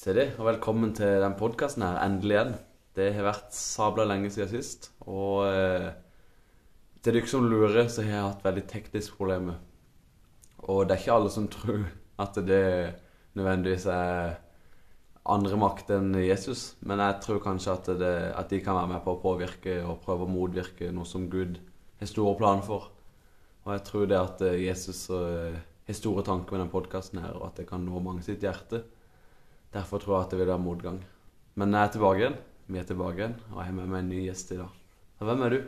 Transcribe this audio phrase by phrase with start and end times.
[0.00, 2.54] Se det, og velkommen til den podkasten her, endelig igjen.
[2.96, 4.86] Det har vært sabla lenge siden sist.
[5.04, 5.90] Og eh,
[7.04, 9.58] til dere som lurer, så har jeg hatt veldig tekniske problemer.
[10.62, 11.82] Og det er ikke alle som tror
[12.24, 12.62] at det
[13.36, 14.38] nødvendigvis er
[15.34, 16.62] andre makt enn Jesus.
[16.80, 20.00] Men jeg tror kanskje at, det, at de kan være med på å påvirke og
[20.06, 21.58] prøve å motvirke noe som Gud
[22.00, 22.88] har store planer for.
[23.66, 27.50] Og jeg tror det at Jesus eh, har store tanker med den podkasten her, og
[27.50, 28.80] at det kan nå mange sitt hjerte.
[29.74, 30.98] Derfor tror jeg at det vil være motgang.
[31.60, 32.36] Men jeg er tilbake igjen.
[32.70, 34.74] Vi er tilbake igjen, og jeg har med meg en ny gjest i dag.
[35.20, 35.58] Hvem er du?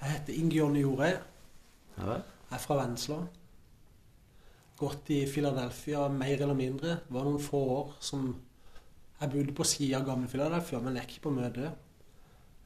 [0.00, 1.14] Jeg heter Inge Jonny Jorøy.
[1.96, 2.16] Ja?
[2.16, 3.18] Jeg er fra Vennesla.
[4.76, 6.96] Gått i Philadelphia mer eller mindre.
[7.06, 8.26] Det var noen få år som
[9.20, 11.70] jeg bodde på sida av gamle Philadelphia, men jeg ikke på møte.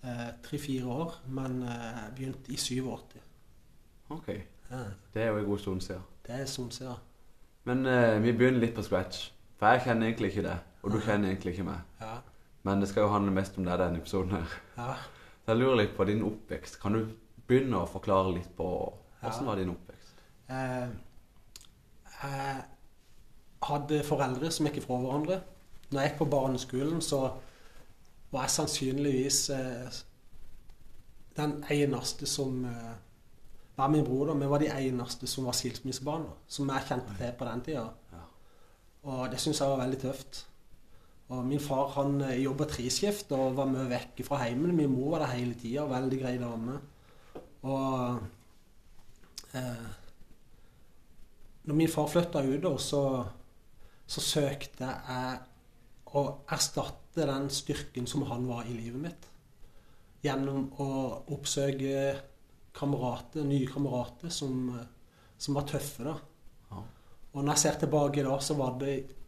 [0.02, 3.20] Eh, Tre-fire år, men eh, jeg begynte i 87.
[4.16, 4.32] Ok.
[4.70, 4.80] Ja,
[5.14, 6.02] Det er jo en god stund siden.
[6.26, 6.98] det er sånn siden.
[7.66, 9.28] Men eh, vi begynner litt på scratch.
[9.58, 11.80] For jeg kjenner egentlig ikke deg, og du kjenner egentlig ikke meg.
[12.00, 12.16] Ja,
[12.62, 14.58] Men det skal jo handle mest om deg denne episoden her.
[14.76, 14.94] ja.
[15.44, 16.76] Så jeg lurer litt på din oppvekst.
[16.82, 17.06] Kan du
[17.48, 18.66] begynne å forklare litt på
[19.24, 19.48] åssen Ja.
[19.50, 20.20] var din oppvekst?
[20.48, 20.88] Eh,
[22.22, 22.64] jeg
[23.62, 25.40] hadde foreldre som gikk ifra hverandre.
[25.90, 27.20] Når jeg gikk på barneskolen, så
[28.32, 29.90] var jeg sannsynligvis eh,
[31.36, 32.92] den eneste som eh,
[33.76, 34.34] var min bror, da.
[34.34, 37.88] Vi var de eneste som var skilsmissebarn, som jeg kjente til på den tida.
[38.12, 38.22] Ja.
[39.10, 40.44] Og det syns jeg var veldig tøft.
[41.30, 44.74] Og min far han eh, jobba treskift og var mye vekk fra heimen.
[44.74, 46.78] Min mor var der hele tida, veldig grei dame.
[47.70, 48.18] Og
[49.54, 49.84] eh,
[51.70, 53.02] når min far flytta ut, så,
[54.10, 55.38] så søkte jeg
[56.10, 59.28] å erstatte den styrken som han var i livet mitt.
[60.24, 60.88] Gjennom å
[61.30, 62.02] oppsøke
[62.74, 64.90] kamerater, nye kamerater som, eh,
[65.38, 66.04] som var tøffe.
[66.10, 66.16] da.
[66.72, 66.82] Ja.
[67.34, 69.19] Og når jeg ser tilbake da, så var det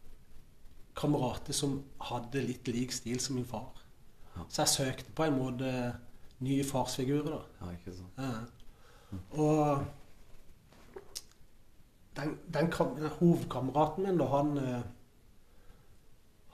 [0.95, 3.71] kamerater som hadde litt lik stil som min far.
[4.35, 4.45] Ja.
[4.49, 5.71] Så jeg søkte på en måte
[6.43, 7.37] nye farsfigurer.
[7.37, 7.41] da.
[7.61, 8.17] Ja, ikke sant?
[8.17, 8.31] Ja.
[9.31, 9.85] Og
[12.17, 14.81] den, den, den hovedkameraten min, da, han eh,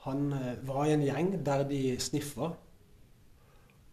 [0.00, 2.46] Han eh, var i en gjeng der de sniffa.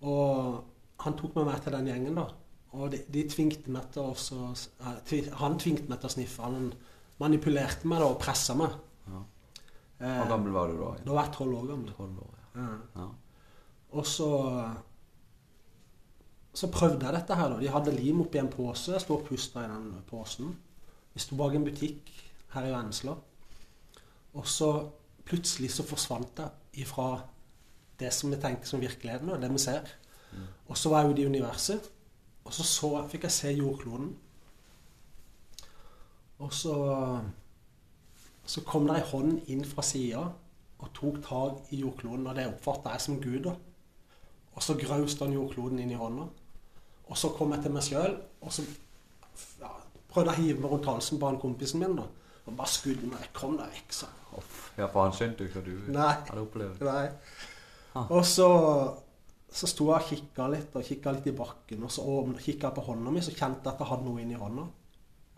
[0.01, 0.63] Og
[1.03, 2.29] han tok meg med til den gjengen, da.
[2.71, 6.43] Og de, de tvingte meg til å også, eh, Han tvingte meg til å sniffe.
[6.47, 6.71] Han
[7.19, 8.77] manipulerte meg da og pressa meg.
[9.99, 10.05] Ja.
[10.05, 10.91] Eh, Hvor gammel var du da?
[11.05, 11.93] da var jeg tolv år gammel.
[11.97, 12.61] 12 år, ja.
[12.61, 12.75] Ja.
[13.01, 13.07] ja.
[13.97, 14.29] Og så
[16.57, 17.49] så prøvde jeg dette her.
[17.49, 17.59] da.
[17.61, 18.91] De hadde lim oppi en pose.
[18.91, 20.55] Jeg sto og pusta i den posen.
[21.13, 22.09] Vi sto bak en butikk
[22.55, 23.13] her i Vennesla.
[24.33, 24.71] Og så
[25.27, 27.21] plutselig så forsvant jeg ifra
[27.99, 29.89] det som vi tenker som virkeligheten, og det vi ser.
[30.67, 31.91] Og så var jeg ute i universet,
[32.45, 34.09] og så, så fikk jeg se jordkloden.
[36.39, 36.75] Og så
[38.47, 40.23] så kom det ei hånd inn fra sida
[40.77, 43.39] og tok tak i jordkloden, og det oppfatta jeg som Gud.
[43.47, 43.55] da.
[44.55, 46.27] Og så grauste han jordkloden inn i hånda.
[47.07, 48.63] Og så kom jeg til meg sjøl, og så
[49.61, 49.71] ja,
[50.11, 51.97] prøvde jeg å hive meg rundt halsen på han kompisen min.
[51.99, 52.07] da.
[52.45, 53.27] Og bare skudde meg.
[53.35, 54.47] Kom deg vekk, sa han.
[54.77, 56.13] Ja, for han skjønte jo ikke hva du Nei.
[56.29, 56.83] hadde opplevd.
[56.85, 57.07] Nei.
[57.97, 58.11] Ah.
[58.13, 58.47] Og så,
[59.49, 61.83] så sto jeg og kikka litt, og kikka litt i bakken.
[61.87, 62.03] Og så
[62.37, 64.67] kikka jeg på hånda mi, så kjente jeg at jeg hadde noe inni hånda.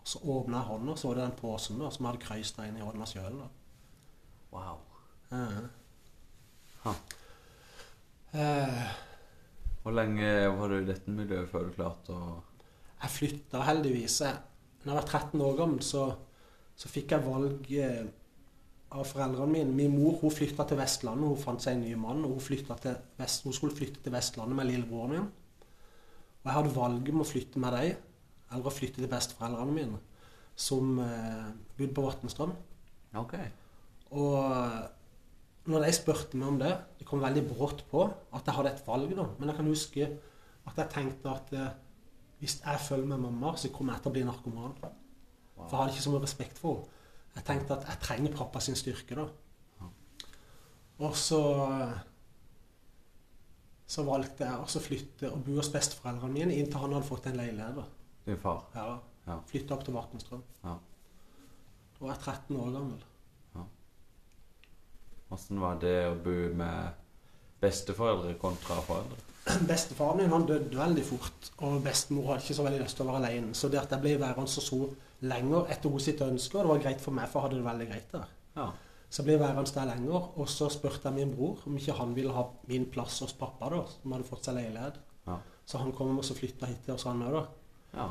[0.00, 2.66] Og så åpna jeg hånda, så var det den posen da, som jeg hadde krøysta
[2.66, 3.40] inn i hånda sjøl.
[4.50, 4.78] Wow.
[5.30, 5.62] Ja.
[6.84, 6.94] Huh.
[8.32, 8.86] Eh,
[9.82, 12.38] Hvor lenge var du i dette miljøet før du klarte å
[13.02, 14.20] Jeg flytta heldigvis.
[14.24, 14.40] Jeg,
[14.84, 16.06] når jeg var 13 år gammel, så,
[16.76, 18.08] så fikk jeg valg eh,
[18.90, 19.76] av foreldrene mine.
[19.76, 22.24] Min mor hun flytta til Vestlandet, hun fant seg en ny mann.
[22.26, 25.28] og Hun, til Vest, hun skulle flytte til Vestlandet med lillebroren min.
[26.40, 28.06] Og jeg hadde valget med å flytte med dem,
[28.50, 30.00] eller å flytte til besteforeldrene mine,
[30.58, 32.54] som eh, bodde på Vatnstrøm.
[33.20, 33.50] Okay.
[34.14, 38.74] Og når de spurte meg om det, det kom veldig brått på at jeg hadde
[38.74, 39.14] et valg.
[39.16, 39.28] da.
[39.38, 40.08] Men jeg kan huske
[40.70, 41.70] at jeg tenkte at eh,
[42.40, 44.78] hvis jeg følger med mamma, så kommer jeg til å bli narkoman.
[44.80, 46.96] For jeg hadde ikke så mye respekt for henne.
[47.30, 49.86] Jeg tenkte at jeg trenger pappa sin styrke, da.
[50.98, 51.38] Og så
[53.90, 57.38] så valgte jeg å flytte og bo hos besteforeldrene mine inntil han hadde fått en
[57.40, 57.96] leilighet.
[58.26, 58.64] Din far.
[58.74, 59.36] Ja, Ja.
[59.46, 60.42] Flytta opp til Martenstrøm.
[60.64, 60.72] Ja.
[61.94, 63.02] Da var jeg 13 år gammel.
[65.30, 66.96] Åssen var det å bo med
[67.62, 69.20] besteforeldre kontra foreldre?
[69.70, 73.12] Bestefaren min han døde veldig fort, og bestemor hadde ikke så veldig lyst til å
[73.12, 73.54] være alene.
[73.54, 74.80] Så det at jeg ble værende så
[75.30, 77.68] lenger etter hos sitt ønske, og det var greit for meg, for jeg hadde det
[77.68, 78.34] veldig greit der.
[78.56, 78.66] Ja.
[79.10, 82.16] Så jeg ble værende der lenger, og så spurte jeg min bror om ikke han
[82.18, 84.98] ville ha min plass hos pappa, da, som hadde fått seg leilighet.
[85.28, 85.38] Ja.
[85.62, 87.46] Så han kom og flytta hit til oss, han òg, da.
[87.94, 88.08] Ja.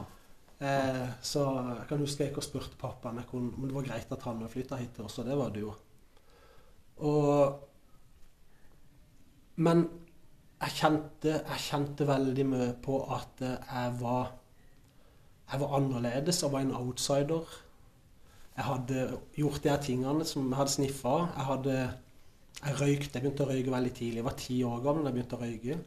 [0.60, 4.26] Eh, så jeg kan huske jeg gikk og spurte pappa om, det var greit at
[4.28, 5.74] han flytta hit til oss, og det var det jo.
[7.08, 7.66] Og
[9.60, 9.90] Men
[10.60, 14.36] jeg kjente, jeg kjente veldig mye på at jeg var
[15.52, 16.44] Jeg var annerledes.
[16.44, 17.46] Jeg var en outsider.
[18.56, 21.16] Jeg hadde gjort de tingene som jeg hadde sniffa.
[21.36, 21.78] Jeg hadde
[22.60, 23.16] jeg røykte.
[23.16, 24.20] Jeg begynte å røyke veldig tidlig.
[24.20, 25.78] Jeg var ti år gammel da jeg begynte å røyke.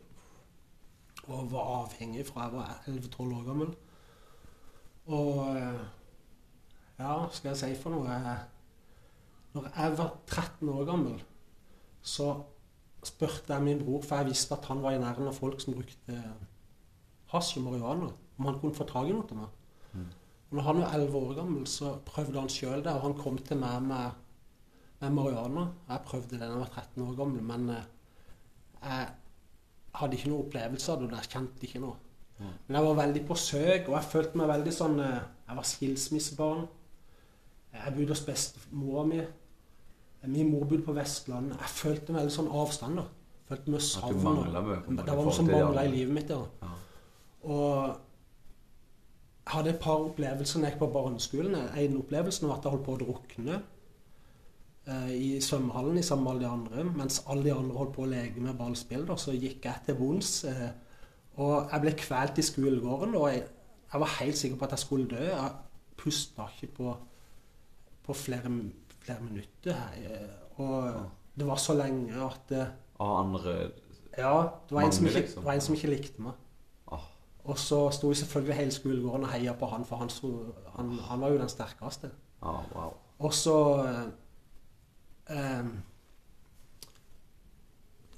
[1.31, 3.75] Og var avhengig fra jeg var 11-12 år gammel.
[5.07, 5.83] Og eh,
[7.03, 8.17] Ja, skal jeg si for noe
[9.53, 11.17] Når jeg var 13 år gammel,
[12.03, 12.29] så
[13.05, 15.75] spurte jeg min bror, for jeg visste at han var i nærheten av folk som
[15.75, 16.21] brukte
[17.33, 18.09] hasj og marihuana,
[18.39, 19.59] om han kunne få tak i noe til meg.
[19.93, 20.07] Mm.
[20.49, 23.37] Og når han var 11 år gammel, så prøvde han sjøl det, og han kom
[23.45, 24.23] til meg med,
[25.03, 25.67] med marihuana.
[25.91, 27.91] Jeg prøvde det da jeg var 13 år gammel, men eh,
[28.87, 29.13] jeg
[29.99, 31.97] hadde ikke noen opplevelser det, jeg kjente ikke noe.
[32.39, 32.53] Mm.
[32.67, 35.19] Men jeg var veldig på søk, og jeg følte meg veldig sånn eh,
[35.49, 36.63] Jeg var skilsmissebarn.
[37.73, 39.19] Jeg bodde hos bestemora mi.
[40.33, 41.61] Min mor bodde på Vestlandet.
[41.61, 43.03] Jeg følte meg veldig sånn avstand.
[43.03, 43.05] da.
[43.51, 44.23] Følte meg savn.
[44.23, 46.33] Det var noe som mangla i livet mitt.
[46.33, 46.41] ja.
[46.63, 46.73] Ja.
[47.43, 48.01] Og
[49.43, 51.57] jeg hadde et par opplevelser da jeg gikk på barneskolen.
[51.59, 53.57] En opplevelse var at jeg holdt på å drukne
[55.15, 56.85] i svømmehallen i sammen med alle de andre.
[56.85, 59.99] Mens alle de andre holdt på å leke med ballspill, da, så gikk jeg til
[59.99, 60.33] bunns.
[60.51, 60.69] Eh,
[61.43, 63.45] og jeg ble kvalt i skolegården, og jeg,
[63.93, 65.23] jeg var helt sikker på at jeg skulle dø.
[65.29, 65.53] Jeg
[66.03, 66.95] pusta ikke på,
[68.03, 68.51] på flere,
[69.05, 69.79] flere minutter.
[69.79, 70.25] Her.
[70.63, 71.05] Og
[71.39, 72.67] det var så lenge at det,
[73.01, 73.53] Av andre
[74.19, 74.35] Ja,
[74.69, 75.47] det var en som ikke, liksom.
[75.49, 76.35] en som ikke likte meg.
[76.93, 77.07] Åh.
[77.45, 80.33] Og så sto selvfølgelig hele skolegården og heia på han, for han, sto,
[80.77, 82.11] han, han var jo den sterkeste.
[82.43, 82.93] Ah, wow.
[83.19, 83.57] Og så
[85.31, 85.71] eh,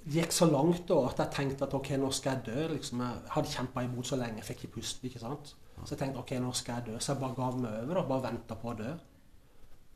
[0.05, 2.69] Det gikk så langt da at jeg tenkte at ok, nå skal jeg dø.
[2.75, 3.01] liksom.
[3.01, 5.07] Jeg hadde kjempa imot så lenge, jeg fikk ikke puste.
[5.07, 5.55] ikke sant?
[5.83, 6.99] Så jeg tenkte ok, nå skal jeg dø.
[7.01, 8.93] Så jeg bare gav meg over, og bare venta på å dø.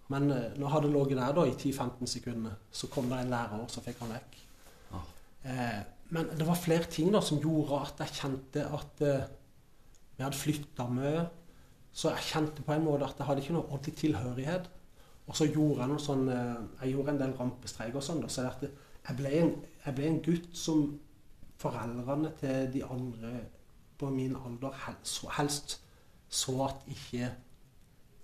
[0.09, 3.33] Men eh, når jeg hadde ligget der da i 10-15 sekunder, så kom det en
[3.35, 4.39] lærer, og så fikk han vekk.
[4.97, 5.11] Ah.
[5.45, 5.81] Eh,
[6.17, 9.27] men det var flere ting da som gjorde at jeg kjente at eh,
[10.17, 11.27] vi hadde flytta mye.
[11.93, 14.69] Så jeg kjente på en måte at jeg hadde ikke noe ordentlig tilhørighet.
[15.29, 18.23] Og så gjorde jeg noe sånn eh, Jeg gjorde en del rampestreik og sånn.
[18.33, 19.51] Så jeg, ble en,
[19.85, 20.87] jeg ble en gutt som
[21.61, 23.35] foreldrene til de andre
[23.99, 25.79] på min alder helst så, helst
[26.31, 27.29] så at ikke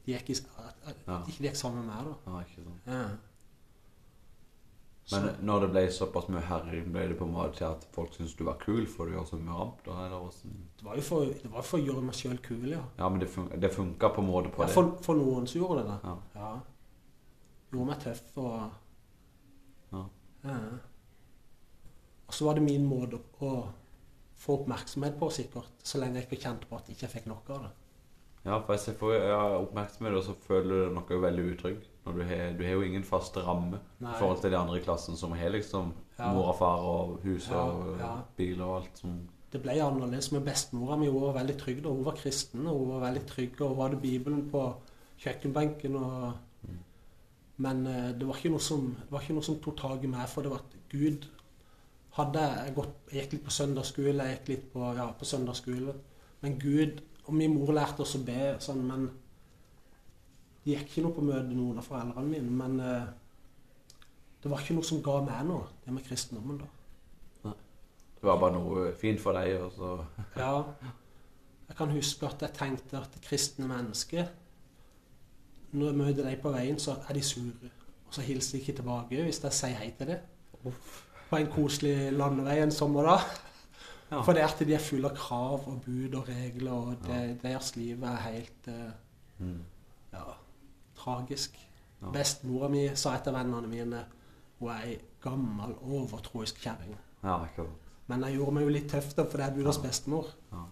[0.06, 1.18] de gikk, i, at, at Ja.
[1.28, 2.04] ikke de gikk sammen med meg.
[2.04, 2.32] da.
[2.32, 2.86] Ja, ikke sant.
[2.86, 3.04] Ja.
[5.12, 7.86] Men Så- når det ble såpass mye herring, ble det på en måte til at
[7.92, 9.82] folk syntes du var kul for du gjør så mye ramp?
[9.84, 10.54] da, eller hvordan?
[10.78, 12.80] Det var jo for, det var for å gjøre meg sjøl kul, ja.
[12.98, 14.74] Ja, men det, fun det funka på en måte på ja det?
[14.74, 15.98] for, for noen så gjorde det det.
[16.04, 16.16] Ja.
[16.34, 16.60] Ja.
[17.74, 18.58] Gjorde meg tøff og
[19.92, 20.02] Ja.
[20.44, 20.58] ja.
[22.28, 23.54] Og så var det min måte å
[24.40, 25.72] få oppmerksomhet på, sikkert.
[25.84, 27.72] Så lenge jeg ikke kjente på at jeg ikke fikk nok av det.
[28.44, 31.84] Ja, for hvis jeg får ja, oppmerksomhet, og så føler du noe veldig utrygg.
[32.04, 35.16] Du har, du har jo ingen fast ramme i forhold til de andre i klassen
[35.16, 36.28] som har liksom Ja.
[36.32, 38.10] mor og far og hus og ja.
[38.36, 39.16] bil og alt som
[39.50, 41.08] Det ble annerledes med bestemora mi.
[41.08, 41.88] Hun var veldig trygg da.
[41.88, 44.64] Hun var kristen, og hun var veldig trygg, og hun hadde Bibelen på
[45.18, 45.96] kjøkkenbenken.
[45.96, 46.32] og...
[47.62, 50.42] Men eh, det var, som, det var ikke noe som tok tak i meg, for
[50.42, 51.28] det var at Gud
[52.14, 55.94] hadde jeg, gått, jeg gikk litt på søndagsskole, jeg gikk litt på, ja, på søndagsskole.
[56.44, 59.06] Men Gud Og min mor lærte oss å be sånn, men
[60.60, 62.50] det gikk ikke noe på møte noen av foreldrene mine.
[62.52, 63.06] Men eh,
[64.42, 67.54] det var ikke noe som ga meg noe, det med kristendommen, da.
[68.18, 69.94] Det var bare noe fint for deg, og så
[70.36, 70.52] Ja.
[71.64, 74.28] Jeg kan huske at jeg tenkte at det kristne mennesker
[75.74, 77.72] Når jeg møter dem på veien, så er de sure.
[78.06, 80.72] Og så hilser de ikke tilbake hvis jeg sier hei til dem.
[81.30, 83.24] På en koselig landevei en sommerdag.
[84.12, 84.20] Ja.
[84.20, 88.02] er at de er fulle av krav og bud og regler, og det, deres liv
[88.04, 88.92] er helt uh,
[89.38, 89.62] mm.
[90.12, 90.24] ja,
[91.00, 91.56] tragisk.
[92.02, 92.12] Ja.
[92.12, 94.04] Bestemora mi sa etter vennene mine
[94.60, 96.94] hun er ei gammel, overtroisk kjerring.
[97.24, 97.40] Ja.
[98.06, 99.82] Men jeg gjorde meg jo litt tøff, da, for det er Budas Ja.
[99.88, 100.30] bestemor.
[100.52, 100.64] Ja.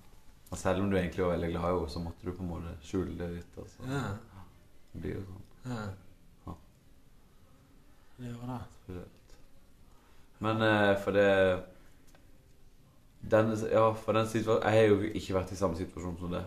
[0.53, 2.49] Og selv om du egentlig var veldig glad i henne, så måtte du på en
[2.49, 3.55] måte skjule det litt.
[3.57, 3.89] Altså.
[3.89, 4.03] Ja.
[4.93, 5.43] Det blir jo sånn.
[5.73, 5.83] Ja.
[6.47, 6.55] Ja.
[8.19, 9.05] Det gjør det.
[10.43, 11.29] Men eh, for det
[13.31, 16.43] den, Ja, for den situasjonen Jeg har jo ikke vært i samme situasjon som det.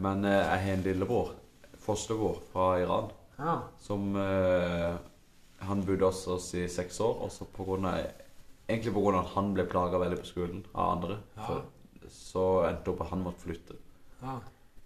[0.00, 1.32] Men eh, jeg har en lillebror,
[1.80, 3.54] fosterbror fra Iran, Ja.
[3.80, 4.96] som eh,
[5.64, 7.98] Han bodde hos oss i seks år, og så på grunn av
[8.70, 11.46] Egentlig av at han ble plaga veldig på skolen av andre, Ja.
[11.46, 11.64] for,
[12.10, 13.74] så endte det opp at han måtte flytte.
[14.22, 14.38] ja.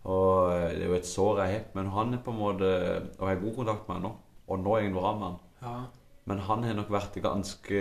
[0.04, 2.70] Og eh, det er jo et sår jeg har, men han er på en måte
[3.18, 4.11] Og jeg har god kontakt med han nå,
[4.49, 5.38] og nå er jeg bra med han.
[5.62, 5.76] ja.
[6.25, 7.80] Men han har nok vært i ganske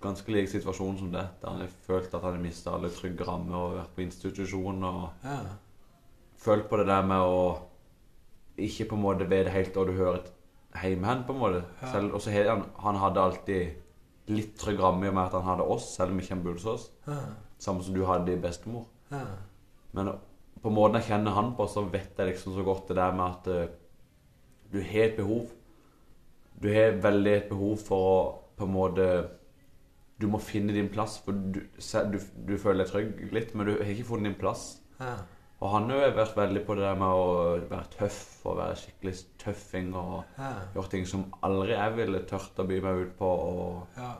[0.00, 1.26] ganske lik situasjon som det.
[1.42, 4.84] Der han har følt at han har mista alle trygge rammer og vært på institusjon
[4.88, 5.38] og ja.
[6.40, 7.42] følt på det der med å
[8.60, 10.24] ikke på en måte vite helt hva du hører
[10.80, 11.62] hjemme hen, på en måte.
[11.82, 11.92] Ja.
[11.92, 15.32] Selv, og så har han Han hadde alltid litt trygg ramme i og med at
[15.32, 16.90] han hadde oss, selv om ikke han bodde hos oss.
[17.06, 17.20] Ja.
[17.58, 18.86] Samme som du hadde i bestemor.
[19.10, 19.24] Ja.
[19.92, 20.12] Men
[20.62, 23.24] på måten jeg kjenner han på, så vet jeg liksom så godt det der med
[23.26, 23.76] at uh,
[24.72, 25.48] du har et behov.
[26.62, 28.16] Du har veldig et behov for å
[28.60, 29.04] på en måte
[30.20, 31.62] Du må finne din plass, for du,
[32.12, 34.82] du, du føler deg trygg litt, men du har ikke funnet din plass.
[35.00, 35.14] Ja.
[35.60, 37.30] Og han har jo vært veldig på det der med å
[37.70, 40.50] være tøff og være skikkelig tøffing og Ja.
[40.74, 43.24] gjort ting som aldri jeg ville tørt å by meg ut på.
[43.24, 44.12] Og, Ja.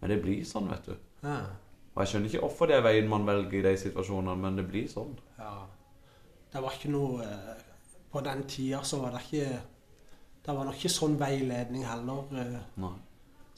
[0.00, 0.96] men det blir sånn, vet du.
[1.22, 1.38] Ja.
[1.98, 4.68] Og jeg skjønner ikke hvorfor det er veien man velger i de situasjonene, men det
[4.70, 5.16] blir sånn.
[5.38, 5.56] ja.
[6.52, 7.58] Det var ikke noe eh,
[8.12, 9.58] På den tida så var det ikke
[10.46, 12.22] Det var nok ikke sånn veiledning heller.
[12.40, 12.92] eh, Nei.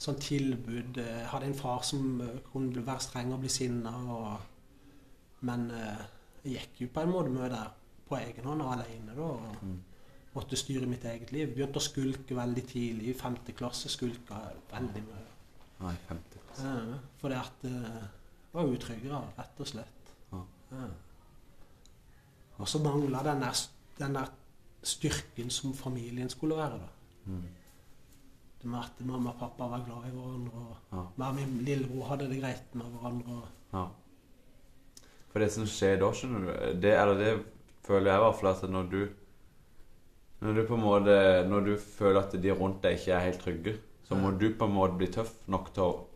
[0.01, 0.97] Sånn tilbud.
[0.97, 3.93] Eh, Jeg hadde en far som eh, kunne være streng og bli sinna.
[4.11, 4.39] Og,
[5.47, 6.03] men eh,
[6.43, 7.63] jeg gikk jo på en måte med det
[8.09, 9.15] på egen hånd og alene.
[9.15, 9.77] Da, og Mm.
[10.35, 11.53] måtte styre mitt eget liv.
[11.55, 13.07] Begynte å skulke veldig tidlig.
[13.09, 15.27] I femte klasse skulka jeg veldig mye.
[15.85, 16.39] Nei, 50.
[16.59, 17.65] Ja, fordi at
[18.53, 20.13] var utryggere, rett og slett.
[20.31, 20.43] Ja.
[20.71, 20.87] Ja.
[22.59, 23.43] Og så mangla den
[23.99, 24.29] den der
[24.83, 26.79] styrken som familien skulle være.
[26.79, 26.87] da.
[27.25, 27.43] Mm.
[28.61, 31.31] Det med at mamma og pappa var glad i hverandre, og Ja.
[31.33, 33.41] min lillebror hadde det greit med hverandre.
[33.73, 33.85] Ja.
[35.31, 37.45] For det som skjer da, skjønner du det, Eller det
[37.87, 39.09] føler jeg i hvert fall at når du
[40.41, 43.39] Når du på en måte Når du føler at de rundt deg ikke er helt
[43.39, 46.07] trygge, så må du på en måte bli tøff nok til å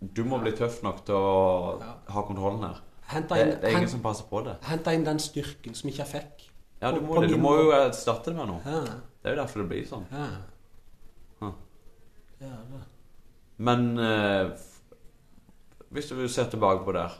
[0.00, 1.94] Du må bli tøff nok til å Ja.
[2.14, 2.78] ha kontrollen her.
[3.10, 4.56] Henta Det, inn, det er ingen hent, som passer på det.
[4.62, 6.46] henta inn den styrken som ikke jeg fikk.
[6.80, 7.28] Ja, du må det.
[7.28, 8.60] Du må jo erstatte det med noe.
[8.64, 8.80] Ja,
[9.22, 10.06] Det er jo derfor det blir sånn.
[10.12, 10.26] ja.
[11.40, 11.52] Huh.
[12.40, 12.80] Ja, det.
[13.58, 14.50] Men eh,
[15.92, 17.18] hvis du ser tilbake på det her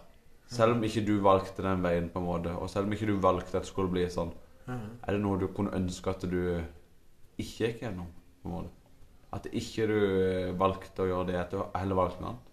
[0.49, 3.21] Selv om ikke du valgte den veien, på en måte og selv om ikke du
[3.21, 4.33] valgte at det skulle bli sånn,
[4.69, 6.65] er det noe du kunne ønske at du
[7.39, 8.07] ikke gikk gjennom?
[8.43, 8.71] på en måte?
[9.33, 9.99] At ikke du
[10.49, 12.50] eh, valgte å gjøre det, at du heller valgte noe annet?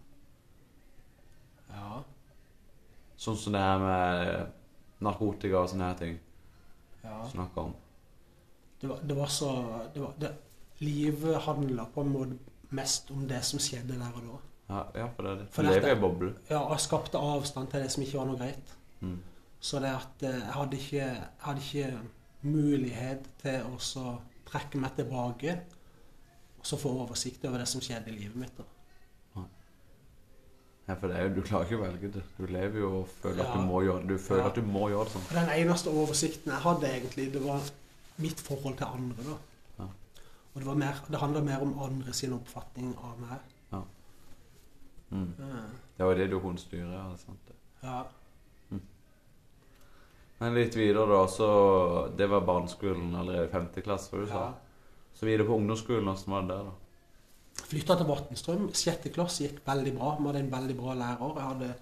[1.73, 2.03] Ja.
[3.17, 6.17] Sånn som det her med narkotika og sånne her ting
[7.03, 7.21] ja.
[7.31, 7.75] snakker om.
[8.81, 9.53] Det var, det var så
[9.93, 10.35] det var, det,
[10.77, 12.35] Livet handla på en måte
[12.77, 14.35] mest om det som skjedde der og da.
[14.67, 15.47] Ja, ja for det er det.
[15.55, 16.29] For lever i en boble.
[16.51, 18.73] Ja, og skapte avstand til det som ikke var noe greit.
[19.01, 19.17] Mm.
[19.59, 24.79] Så det at eh, jeg hadde ikke, jeg hadde ikke mulighet til å så trekke
[24.79, 25.57] meg tilbake
[26.59, 28.57] og så få oversikt over det som skjedde i livet mitt.
[28.57, 28.67] da.
[30.87, 32.23] Ja, for det er jo, du klarer ikke å velge det.
[32.37, 34.07] Du lever jo og føler at du må gjøre det.
[34.07, 34.47] Du føler Ja.
[34.47, 35.25] at du må gjøre det sånn.
[35.35, 37.61] Den eneste oversikten jeg hadde, egentlig, det var
[38.17, 39.23] mitt forhold til andre.
[39.23, 39.37] da.
[39.79, 39.87] Ja.
[40.53, 43.39] Og det, var mer, det handla mer om andre sin oppfatning av meg.
[45.09, 45.33] Mm.
[45.39, 45.61] Ja.
[45.97, 46.87] Det var det du kunne styre.
[46.91, 47.55] Ja, det det.
[47.83, 48.03] Ja.
[50.39, 51.47] Men litt videre, da, så
[52.17, 54.53] Det var barneskolen allerede i femte klasse, hva du sa.
[55.17, 56.71] Så videre på ungdomsskolen, åssen var det der, da?
[57.67, 58.69] Flytta til Vatnstrøm.
[58.77, 60.13] Sjette klasse gikk veldig bra.
[60.19, 61.33] Vi hadde en veldig bra lærer.
[61.39, 61.73] Jeg hadde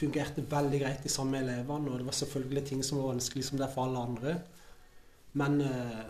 [0.00, 3.44] fungerte veldig greit i sammen med elevene, og det var selvfølgelig ting som var vanskelig
[3.44, 4.36] som det er for alle andre.
[5.40, 6.04] Men eh,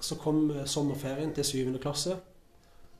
[0.00, 2.16] så kom eh, sommerferien til syvende klasse,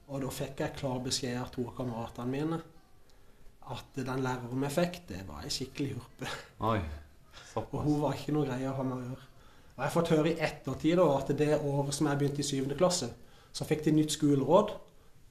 [0.08, 2.60] og da fikk jeg klar beskjed av to av kameratene mine
[3.72, 6.30] at den læreren vi fikk, det var ei skikkelig hurpe.
[6.70, 6.78] Oi.
[7.58, 9.26] Og hun var ikke noe greie å ha med å gjøre.
[9.74, 12.46] Og jeg har fått høre i ettertid da, at det året som jeg begynte i
[12.48, 13.10] syvende klasse,
[13.52, 14.72] så fikk de nytt skoleråd.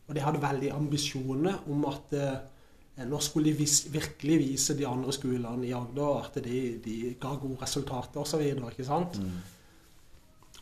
[0.08, 4.88] Og de hadde veldig ambisjoner om at eh, nå skulle de vis, virkelig vise de
[4.88, 8.42] andre skolene i Agder at de, de ga gode resultater osv.
[8.42, 9.20] ikke sant?
[9.20, 9.36] Mm.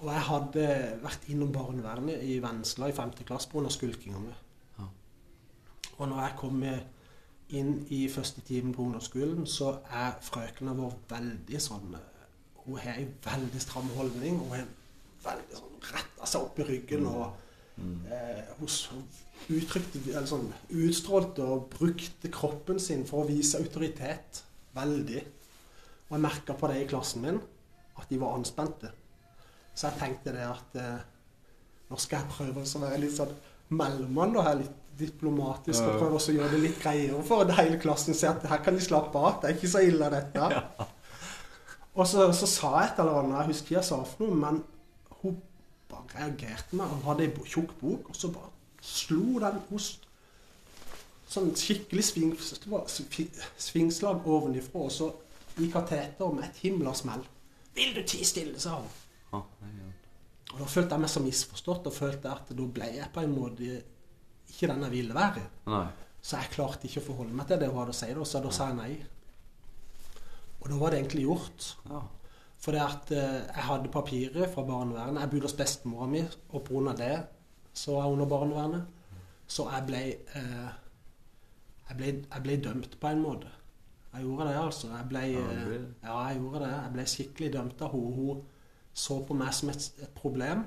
[0.02, 0.66] Og jeg hadde
[1.06, 3.14] vært innom barnevernet i Vennesla i 5.
[3.24, 3.70] klasse pga.
[3.72, 4.34] skulkinga mi.
[4.80, 4.90] Ja.
[5.96, 6.66] Og når jeg kom
[7.56, 11.96] inn i første timen på ungdomsskolen, så er frøkena vår veldig sånn
[12.66, 14.42] Hun har en veldig stram holdning.
[14.42, 14.68] Hun har
[15.24, 17.06] veldig sånn retta seg opp i ryggen.
[17.06, 17.45] og.
[17.78, 19.06] Eh, hun
[19.56, 24.44] uttrykte, eller sånn, utstrålte og brukte kroppen sin for å vise autoritet.
[24.76, 25.22] Veldig.
[26.10, 27.42] Og jeg merka på det i klassen min,
[27.96, 28.92] at de var anspente.
[29.76, 31.06] Så jeg tenkte det at eh,
[31.90, 33.36] nå skal jeg prøve å være litt sånn
[33.76, 37.80] mellommann, da, her litt diplomatisk, og prøve å gjøre det litt greiere for at hele
[37.82, 39.42] klassen ser at her kan de slappe av.
[39.42, 40.86] Det er ikke så ille, dette.
[41.96, 44.40] Og så, så sa jeg et eller annet, jeg husker ikke jeg sa for noe,
[44.40, 44.62] men
[45.22, 45.36] hun
[46.14, 50.02] reagerte med Han hadde ei tjukk bok, og så bare slo den ost
[51.28, 55.08] Sånn skikkelig sving, svi- svingslag ovenifra, og så
[55.58, 57.24] i kateter med et himla smell.
[57.74, 58.78] 'Vil du tie stille?' sa
[59.34, 59.42] ja.
[60.54, 63.34] Og da følte jeg meg så misforstått, og følte at da ble jeg på en
[63.36, 63.82] måte
[64.50, 65.42] ikke den jeg ville være.
[65.68, 65.88] Nei.
[66.22, 68.40] Så jeg klarte ikke å forholde meg til det hun hadde å si, da, så
[68.44, 69.06] da sa jeg nei.
[70.62, 71.76] Og da var det egentlig gjort.
[71.90, 72.02] Ja.
[72.62, 75.22] For det at eh, jeg hadde papirer fra barnevernet.
[75.22, 76.96] Jeg bodde hos bestemora mi, og pga.
[76.98, 77.16] det
[77.76, 78.86] så var jeg under barnevernet.
[79.48, 80.02] Så jeg ble
[80.40, 80.74] eh,
[81.90, 83.52] jeg ble, jeg ble dømt på en måte.
[84.14, 84.88] Jeg gjorde det, altså.
[84.96, 86.72] Jeg ble, eh, ja, jeg gjorde det.
[86.72, 88.16] Jeg ble skikkelig dømt av henne.
[88.16, 88.44] Hun
[88.96, 90.64] så på meg som et, et problem.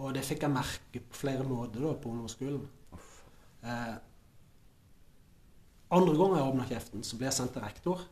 [0.00, 2.62] Og det fikk jeg merke på flere måter da, på ungdomsskolen.
[3.64, 3.96] Eh,
[5.96, 8.04] andre gang jeg åpna kjeften, så ble jeg sendt til rektor.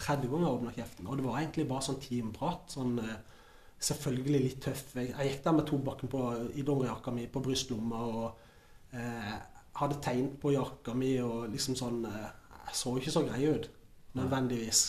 [0.00, 1.08] Tredje gang jeg åpna kjeften.
[1.08, 2.72] Og det var egentlig bare sånn teamprat.
[2.72, 3.40] Sånn, eh,
[3.80, 4.84] selvfølgelig litt tøff.
[4.96, 6.22] Jeg, jeg gikk der med tobakken på,
[6.56, 9.34] i dongerijakka mi på brystlomma og eh,
[9.80, 12.28] hadde tegn på jakka mi og liksom sånn eh,
[12.70, 13.64] Jeg så ikke så grei ut,
[14.14, 14.82] nødvendigvis.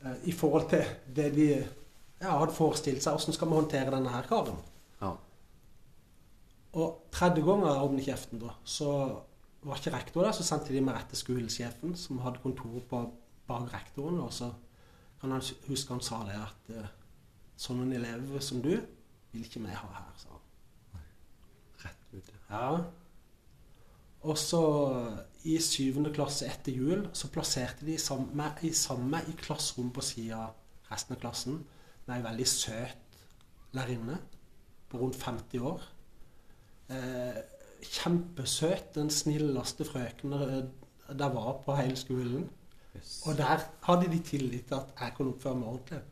[0.00, 0.86] Eh, I forhold til
[1.16, 3.18] det de ja, hadde forestilt seg.
[3.18, 4.60] Åssen skal vi håndtere denne her karen?
[5.02, 5.12] Ja.
[6.80, 8.88] Og tredje gang jeg åpnet kjeften, da, så
[9.64, 10.36] var ikke rektor der.
[10.36, 13.02] Så sendte de meg rett til skolesjefen, som hadde kontor på
[13.48, 14.20] bak rektoren.
[14.24, 14.50] Og så
[15.20, 16.90] kan han huske han sa det at eh,
[17.56, 21.06] sånne elever som du vil ikke vi ha her, sa han.
[21.84, 22.34] Rett ut.
[22.50, 22.68] Ja.
[24.24, 24.62] Og så
[25.44, 30.46] i syvende klasse etter jul så plasserte de samme, i samme i klasserom på sida
[30.46, 31.58] av resten av klassen
[32.06, 33.18] med ei veldig søt
[33.74, 34.16] lærerinne
[34.88, 35.84] på rundt 50 år.
[36.94, 37.42] Eh,
[37.84, 38.94] kjempesøt.
[38.94, 40.68] Den snilleste frøkenen der
[41.08, 42.48] det var på hele skolen.
[42.94, 43.20] Yes.
[43.26, 46.02] Og der hadde de tillit til at jeg kunne oppføre meg ordentlig.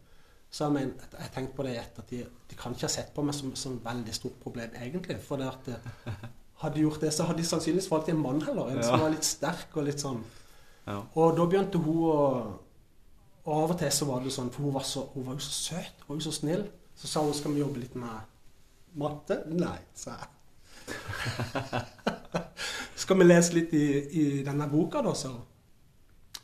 [0.52, 2.32] Så jeg, men, jeg tenkte på det i ettertid.
[2.50, 5.16] De kan ikke ha sett på meg som et veldig stort problem, egentlig.
[5.24, 6.16] For det at eh,
[6.62, 8.68] hadde de gjort det, så hadde de sannsynligvis valgt en mann heller.
[8.68, 10.20] En som var litt sterk og litt sånn.
[10.86, 10.98] Ja.
[11.14, 12.18] Og da begynte hun å
[13.42, 15.42] Og av og til så var det sånn, for hun var, så, hun var jo
[15.42, 16.60] så søt, jo så snill.
[16.94, 18.28] Så sa hun skal vi jobbe litt med
[19.02, 19.40] matte.
[19.50, 20.28] Nei, sa jeg.
[23.02, 23.86] skal vi lese litt i,
[24.20, 25.42] i denne boka, da, sa hun.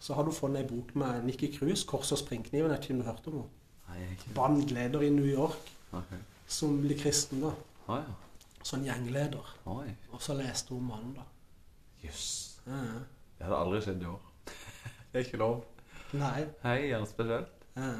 [0.09, 2.55] Så hadde hun funnet ei bok med Nikki Cruise, 'Kors og springkniven'.
[2.65, 4.05] Jeg vet ikke om du hørte om henne?
[4.09, 6.19] Er Bandleder i New York, okay.
[6.47, 7.50] som blir kristen, da.
[7.88, 8.15] Ah, ja.
[8.65, 9.50] Sånn gjengleder.
[9.69, 9.91] Oi.
[10.12, 11.27] Og så leste hun mannen, da.
[12.05, 12.61] Jøss.
[12.67, 13.03] Ja, ja.
[13.38, 14.30] Det hadde aldri skjedd i år.
[15.13, 15.61] Det er ikke lov.
[16.17, 16.47] Nei.
[16.63, 17.67] Hei, er det spesielt?
[17.76, 17.91] Ja.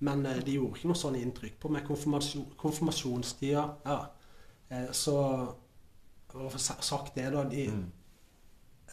[0.00, 1.84] Men eh, de gjorde ikke noe sånn inntrykk på meg.
[1.86, 4.00] Konfirmasjon, konfirmasjonstida ja.
[4.70, 5.14] Eh, så
[6.32, 7.92] for å få sagt det, da De, Mm.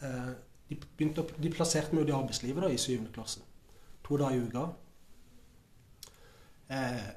[0.02, 0.30] eh,
[0.70, 3.42] de, å, de plasserte meg i arbeidslivet da, i syvende klasse.
[4.06, 4.66] To dager i uka.
[6.70, 7.08] Eh,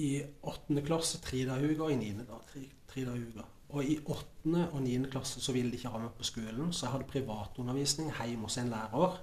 [0.00, 0.08] I
[0.48, 2.24] åttende klasse tre dager i uka, og i 9.
[2.28, 3.46] da, tre, tre dager i uka.
[3.74, 5.10] Og i åttende og 9.
[5.12, 8.58] klasse så ville de ikke ha meg på skolen, så jeg hadde privatundervisning hjemme hos
[8.62, 9.18] en lærer.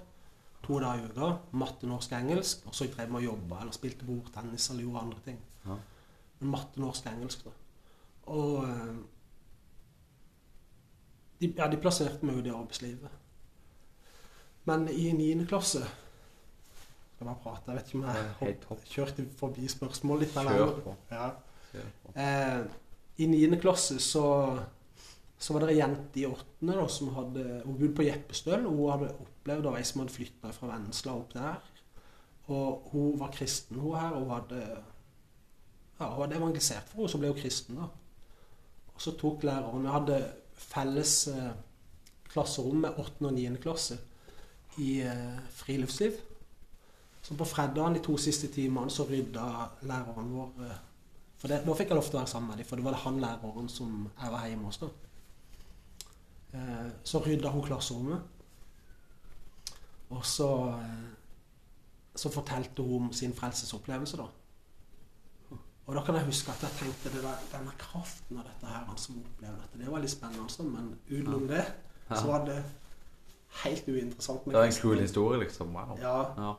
[0.62, 1.30] To dager i uka.
[1.58, 2.66] Matte, norsk, engelsk.
[2.70, 5.40] Og så drev med å jobbe eller spilte bordtennis eller gjorde andre ting.
[5.64, 5.78] Ja.
[6.38, 7.56] Men matte, norsk, engelsk, da.
[8.30, 8.94] Og eh,
[11.40, 13.18] de, ja, de plasserte meg ut i arbeidslivet.
[14.64, 15.82] Men i niende klasse
[17.16, 17.70] Skal bare prate.
[17.72, 20.36] Jeg vet ikke om jeg kjørte forbi spørsmålet litt.
[20.36, 20.94] eller- Kjør på.
[21.10, 21.30] Ja.
[21.72, 22.12] Kjør på.
[22.16, 22.64] Eh,
[23.18, 24.24] I niende klasse så,
[25.38, 28.66] så var det ei jente i åttende da, som hadde Hun bodde på Jeppestøl.
[28.66, 31.56] og Hun hadde opplevd av ei som hadde flytta fra Vennesla opp der.
[32.48, 34.12] Og hun var kristen, hun her.
[34.12, 34.62] Og hun hadde,
[36.00, 37.76] ja, hun hadde evangelisert for henne, så ble hun kristen.
[37.76, 37.82] da.
[38.94, 41.52] Og så tok læreren Vi hadde felles eh,
[42.28, 43.98] klasserom med åttende og niende klasse
[44.76, 46.12] i eh, friluftsliv.
[47.22, 49.46] Så på fredagen de to siste timene så rydda
[49.82, 50.80] læreren vår eh,
[51.42, 52.94] For det, da fikk jeg lov til å være sammen med dem, for det var
[52.94, 54.78] det han læreren som jeg var hjemme hos.
[54.78, 54.90] da.
[56.54, 58.28] Eh, så rydda hun klasserommet.
[60.12, 60.48] Og så,
[62.14, 64.28] så fortalte hun om sin frelsesopplevelse, da.
[65.86, 68.84] Og da kan jeg huske at jeg tenkte det der, denne kraften av dette her,
[68.86, 70.68] han som opplevde dette, det var litt spennende.
[70.68, 71.64] Men utenom det
[72.12, 72.60] så var det
[73.64, 74.44] helt uinteressant.
[74.44, 75.74] Det var en kul historie, liksom.
[75.76, 75.98] Wow.
[76.00, 76.52] Ja, Ja.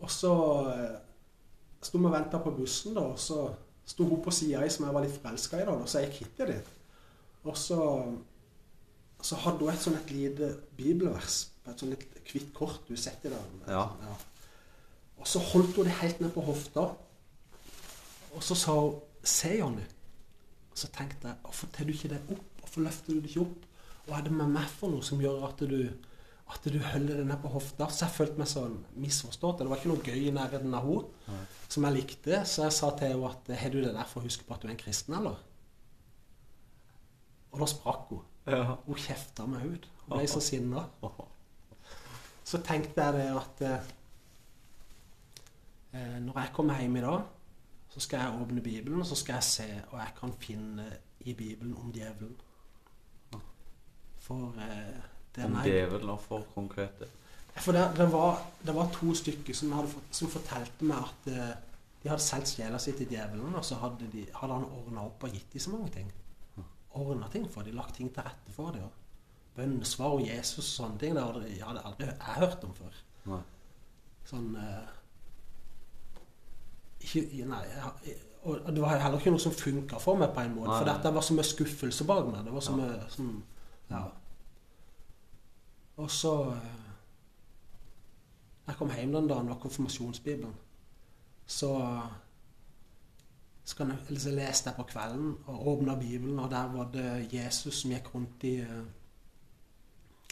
[0.00, 0.32] og så
[0.72, 0.96] eh,
[1.82, 3.54] sto vi og venta på bussen, da, og så
[3.86, 6.12] sto hun på sida ei som jeg var litt forelska i, da, og så gikk
[6.18, 6.72] Kitty dit.
[7.44, 7.78] Og så,
[9.22, 12.96] så hadde hun et sånn et lite bibelvers på et sånn litt hvitt kort du
[12.98, 13.44] setter der.
[13.70, 13.84] Ja.
[15.18, 16.88] Og så holdt hun det helt ned på hofta.
[18.34, 19.86] Og så sa hun 'Se, Jonny'.
[20.70, 22.44] Og så tenkte jeg 'Hvorfor tar du ikke det opp?
[22.60, 23.64] Hvorfor løfter du det ikke opp?'
[24.06, 25.80] Hva er det med meg for noe som gjør at du
[26.46, 27.88] at du holder denne på hofta.
[27.90, 29.58] Så jeg følte meg sånn misforstått.
[29.60, 32.44] Det var ikke noe gøy i nærheten av henne som jeg likte.
[32.46, 34.62] Så jeg sa til henne at 'Har du det der for å huske på at
[34.62, 35.42] du er en kristen, eller?'
[37.52, 38.22] Og da sprakk hun.
[38.46, 38.76] Ja.
[38.86, 39.88] Hun kjefta meg ut.
[40.06, 40.84] Hun ble så sinna.
[42.44, 43.62] Så tenkte jeg det at
[45.94, 47.22] eh, når jeg kommer hjem i dag,
[47.88, 51.32] så skal jeg åpne Bibelen, og så skal jeg se hva jeg kan finne i
[51.32, 52.36] Bibelen om djevelen.
[54.26, 54.98] For eh,
[55.36, 57.08] den Om djevelen og for konkrete.
[57.56, 61.54] For det, det, var, det var to stykker som, hadde, som fortalte meg at eh,
[62.02, 65.24] de hadde solgt sjela si til djevelen, og så hadde, de, hadde han ordna opp
[65.26, 66.10] og gitt dem så mange ting.
[66.96, 68.86] Ordna ting for dem, lagt ting til rette for dem.
[69.56, 71.14] bønnesvar og Jesus og sånne ting.
[71.16, 73.00] Det hadde jeg hadde aldri jeg hørt om før.
[73.32, 73.40] Nei.
[74.28, 74.94] Sånn eh,
[77.06, 77.62] ikke, Nei.
[78.04, 80.70] Jeg, og det var heller ikke noe som funka for meg på en måte.
[80.70, 82.44] Nei, For dette var så mye skuffelse bak meg.
[82.46, 82.78] Det var så Ja.
[82.84, 83.32] mye sånn
[83.90, 84.02] Ja.
[85.96, 86.86] Og så eh,
[88.66, 90.54] jeg kom hjem den dagen, var konfirmasjonsbibelen.
[91.46, 91.72] Så
[93.66, 97.80] så, jeg, så leste jeg på kvelden og åpna Bibelen, og der var det Jesus
[97.80, 98.84] som gikk rundt i eh,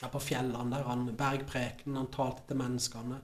[0.02, 0.86] ja, på fjellene der.
[0.86, 3.18] Han bergprekenen, han talte til menneskene.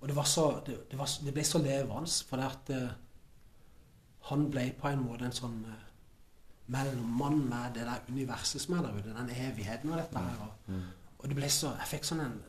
[0.00, 2.94] Og det, så, det, det, var, det ble så levende, for det at eh,
[4.30, 5.58] han ble på en måte en sånn
[6.74, 10.38] eh, mellommann med det der universet som er der ute, den evigheten og dette her.
[10.46, 10.82] Og, Mm.
[11.18, 12.42] og det ble så Jeg fikk sånn en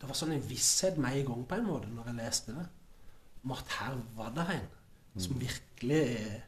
[0.00, 2.66] Det var sånn en visshet med i gang på en måte når jeg leste det.
[3.44, 4.66] Om at her var det en
[5.22, 6.40] som virkelig eh,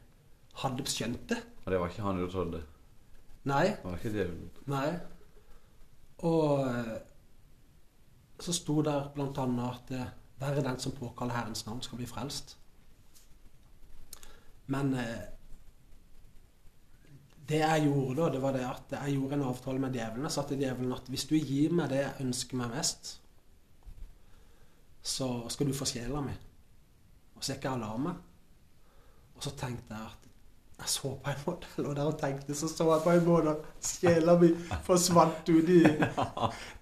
[0.61, 1.37] hadde skjønt det.
[1.65, 2.61] Og det var ikke han du trodde.
[3.45, 3.65] Nei.
[3.69, 4.49] Det var ikke djevelen.
[4.67, 4.99] Nei.
[6.19, 6.99] Og eh,
[8.39, 12.05] så sto der blant annet at være bare den som påkaller Herrens navn, skal bli
[12.07, 12.57] frelst.
[14.67, 15.25] Men eh,
[17.49, 20.27] det jeg gjorde da, det var det at jeg gjorde en avtale med djevelen.
[20.27, 23.13] Jeg sa til djevelen at hvis du gir meg det jeg ønsker meg mest,
[25.01, 26.35] så skal du få sjela mi.
[27.35, 28.25] Og så gikk jeg meg.
[29.39, 30.27] Og så tenkte jeg at
[30.79, 33.55] jeg så på en måte og der og tenkte, så så jeg på en måte
[33.55, 34.51] at sjela mi
[34.85, 35.81] forsvant ut i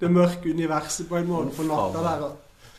[0.01, 2.27] det mørke universet på en måte på natta der.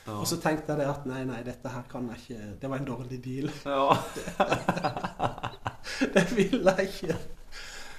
[0.09, 2.81] Og, så tenkte jeg det at nei, nei, dette her kan jeg ikke Det var
[2.81, 3.51] en dårlig deal.
[3.67, 3.97] Ja.
[6.15, 7.19] Det ville jeg ikke.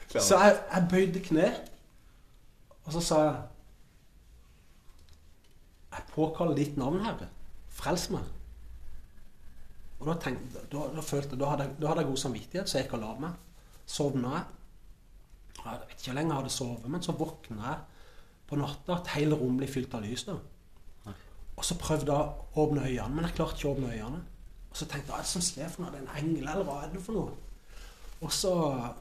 [0.09, 1.47] Så jeg, jeg bøyde kne,
[2.85, 3.39] og så sa jeg
[5.89, 7.27] Jeg påkaller ditt navn, Herre.
[7.73, 8.25] Frels meg.
[9.99, 12.85] Og da, tenkte, da, da følte da hadde, da hadde jeg god samvittighet, så jeg
[12.85, 13.63] gikk og la meg.
[13.89, 14.45] Sovna jeg.
[15.59, 18.05] Jeg vet ikke hvor lenge jeg hadde sovet, men så våkna jeg
[18.49, 20.23] på natta at hele rommet ble fylt av lys.
[20.29, 20.37] da.
[21.59, 24.21] Og så prøvde jeg å åpne øynene, men jeg klarte ikke å åpne øynene.
[24.69, 25.89] Og så tenkte jeg, hva er det som skjer for noe?
[25.89, 27.33] Er det en engel, eller hva er det for noe?
[28.19, 28.53] Og så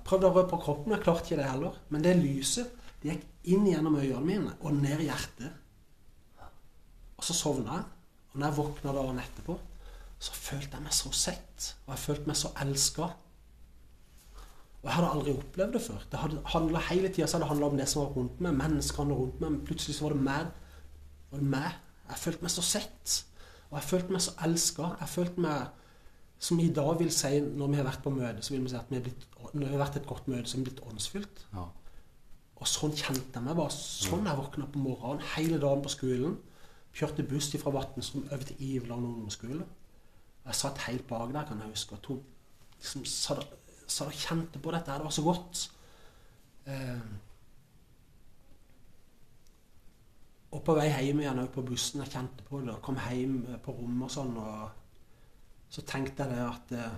[0.06, 1.78] prøvde jeg å røre på kroppen, jeg klarte ikke det heller.
[1.90, 5.54] Men det lyset det gikk inn gjennom øynene mine og ned i hjertet.
[7.18, 7.86] Og så sovna jeg.
[8.32, 9.56] Og når jeg våkna dagen etterpå,
[10.18, 11.68] så følte jeg meg så sett.
[11.86, 13.08] Og jeg følte meg så elska.
[14.78, 16.04] Og jeg hadde aldri opplevd det før.
[16.10, 19.40] Det hadde Hele tida hadde det handla om det som var rundt meg, menneskene rundt
[19.40, 19.50] meg.
[19.50, 20.52] Men plutselig så var det meg.
[21.32, 21.80] Var meg.
[22.08, 23.16] Jeg følte meg så sett.
[23.70, 24.92] Og jeg følte meg så elska.
[25.00, 25.77] Jeg følte meg
[26.38, 28.78] som i dag vil si, når vi har vært på møte, så vil vi si
[28.78, 31.44] at vi har blitt, vi har vært et godt møte, har vi blitt åndsfylt.
[31.54, 31.64] Ja.
[32.58, 33.56] Og sånn kjente jeg meg.
[33.58, 36.38] Bare sånn jeg våkna på morgenen hele dagen på skolen.
[36.94, 39.66] Kjørte buss fra Vatnstrøm over til Iveland ungdomsskole.
[40.48, 42.22] Jeg satt helt bak der, kan jeg huske, og tok,
[42.78, 43.50] liksom, satt,
[43.86, 44.94] satt og kjente på dette.
[44.94, 45.64] Det var så godt.
[46.68, 47.08] Eh,
[50.54, 53.60] og på vei hjem igjen på bussen, jeg kjente på det, og kom hjem eh,
[53.62, 54.77] på rommet og sånn, og
[55.68, 56.96] så tenkte jeg det at eh,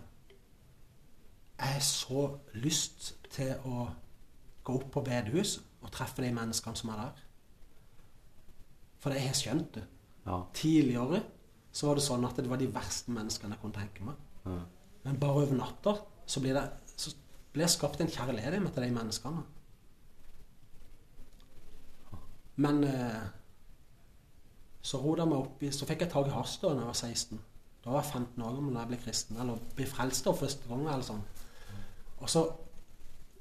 [1.60, 3.88] jeg har så lyst til å
[4.64, 7.24] gå opp på bedehus og treffe de menneskene som er der.
[9.00, 9.84] For jeg har skjønt det.
[10.26, 10.42] Ja.
[10.56, 11.22] Tidligere
[11.72, 14.22] så var det sånn at det var de verste menneskene jeg kunne tenke meg.
[14.44, 14.60] Ja.
[15.04, 15.96] Men bare over natta
[16.28, 16.66] så blir det
[17.00, 17.12] så
[17.52, 19.44] blir jeg skapt en kjærlighet til de menneskene.
[22.60, 23.22] Men eh,
[24.84, 26.98] så rodde jeg meg opp i Så fikk jeg tak i hasj da jeg var
[26.98, 27.40] 16.
[27.80, 29.38] Da var jeg 15 år gammel da jeg ble kristen.
[29.40, 30.84] Eller ble frelst da første gang.
[30.86, 31.22] Eller sånn.
[32.20, 32.44] Og så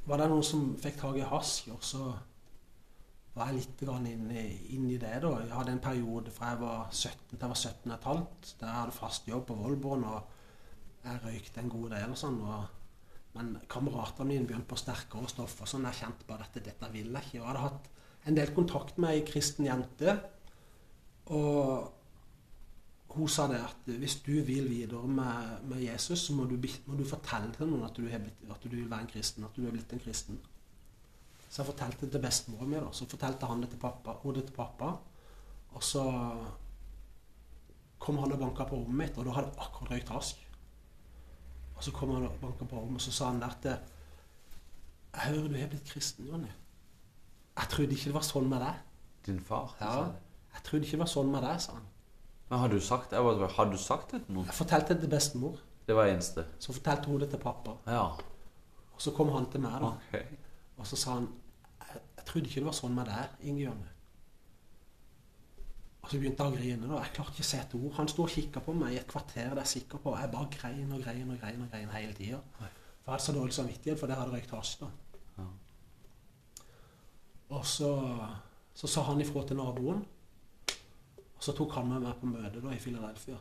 [0.10, 2.04] var det noen som fikk tak i hasj, og så
[3.36, 4.42] var jeg litt inne,
[4.74, 5.20] inn i, det.
[5.24, 5.36] da.
[5.44, 8.50] Jeg hadde en periode fra jeg var 17 til jeg var 17 og et halvt,
[8.60, 12.42] der jeg hadde fast jobb på Volvoen, og jeg røykte en god del og sånn.
[12.42, 13.06] Og,
[13.38, 17.30] men kameratene mine begynte på sterkere stoffer, sånn jeg kjente bare at dette vil jeg
[17.30, 17.38] ikke.
[17.38, 17.94] Og jeg hadde hatt
[18.30, 20.18] en del kontakt med ei kristen jente,
[21.30, 21.99] og
[23.10, 26.98] hun sa det at hvis du vil videre med, med Jesus, så må du, må
[26.98, 29.56] du fortelle til noen at du, har blitt, at du vil være en kristen, at
[29.58, 30.38] du er blitt en kristen.
[31.50, 32.92] Så jeg fortalte det til bestemor mi, da.
[32.94, 34.92] Så fortalte han det til pappa, hun det til pappa.
[35.74, 36.04] Og så
[38.00, 40.46] kom han og banka på rommet mitt, og da hadde jeg akkurat røykt rask.
[41.76, 43.66] Og så kom han og banka på rommet, og så sa han der at
[45.10, 46.52] Jeg hører du har blitt kristen, Jonny.
[47.58, 48.84] Jeg trodde ikke det var sånn med deg.
[49.26, 49.74] Din far?
[49.82, 49.96] Ja,
[50.54, 51.88] jeg trodde ikke det var sånn med deg, sa han.
[52.50, 53.20] Men har du sagt det?
[53.56, 54.46] Har du sagt det til noen?
[54.50, 55.60] Jeg fortalte det til bestemor.
[55.88, 56.46] Det var eneste.
[56.62, 57.76] Så fortalte hun det til pappa.
[57.88, 58.02] Ja.
[58.94, 59.92] Og så kom han til meg, da.
[60.10, 60.40] Okay.
[60.78, 63.94] Og så sa han jeg, jeg trodde ikke det var sånn med deg, Inge Jørne.
[66.02, 66.90] Og så begynte jeg å grine.
[66.90, 67.00] da.
[67.04, 67.94] Jeg klarte ikke å se et ord.
[68.00, 70.14] Han sto og kikka på meg i et kvarter, det er jeg sikker på.
[70.18, 72.40] Jeg bare grein og grein og grein og grein hele tida.
[72.58, 74.80] For jeg hadde så dårlig samvittighet, for der hadde røykt hasj.
[74.82, 74.92] da.
[75.38, 75.48] Ja.
[77.58, 77.92] Og så
[78.80, 80.06] Så sa han ifra til naboen.
[81.40, 83.38] Og så tok han med meg på møte da i Philadelphia.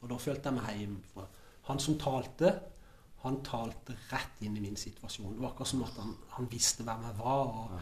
[0.00, 1.00] Og da følte jeg meg hjemme.
[1.14, 1.28] For
[1.70, 2.50] han som talte,
[3.24, 5.34] han talte rett inn i min situasjon.
[5.36, 7.46] Det var akkurat som at han, han visste hvem jeg var.
[7.46, 7.80] og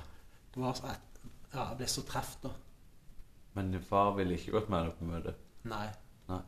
[0.54, 1.00] det var jeg,
[1.52, 2.50] ja, jeg ble så treff da.
[3.58, 5.34] Men din far ville ikke gått med deg på møte.
[5.70, 5.86] Nei.
[6.30, 6.40] Nei.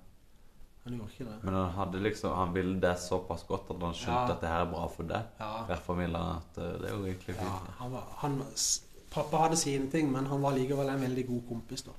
[0.84, 1.38] Han gjorde ikke det.
[1.44, 4.34] Men han hadde liksom Han ville det såpass godt at han skjønte Ja.
[4.36, 5.26] at det her er bra for deg.
[5.40, 5.50] Ja.
[5.68, 8.38] Hver familie, at eh, det er jo egentlig Ja, han var, han,
[9.10, 11.82] pappa hadde sine ting, men han var likevel en veldig god kompis.
[11.82, 11.92] da.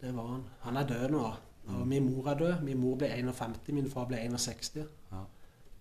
[0.00, 0.44] Det var han.
[0.60, 1.24] Han er død nå.
[1.68, 2.62] Og min mor er død.
[2.64, 4.78] Min mor ble 51, min far ble 61.
[5.12, 5.24] Ja.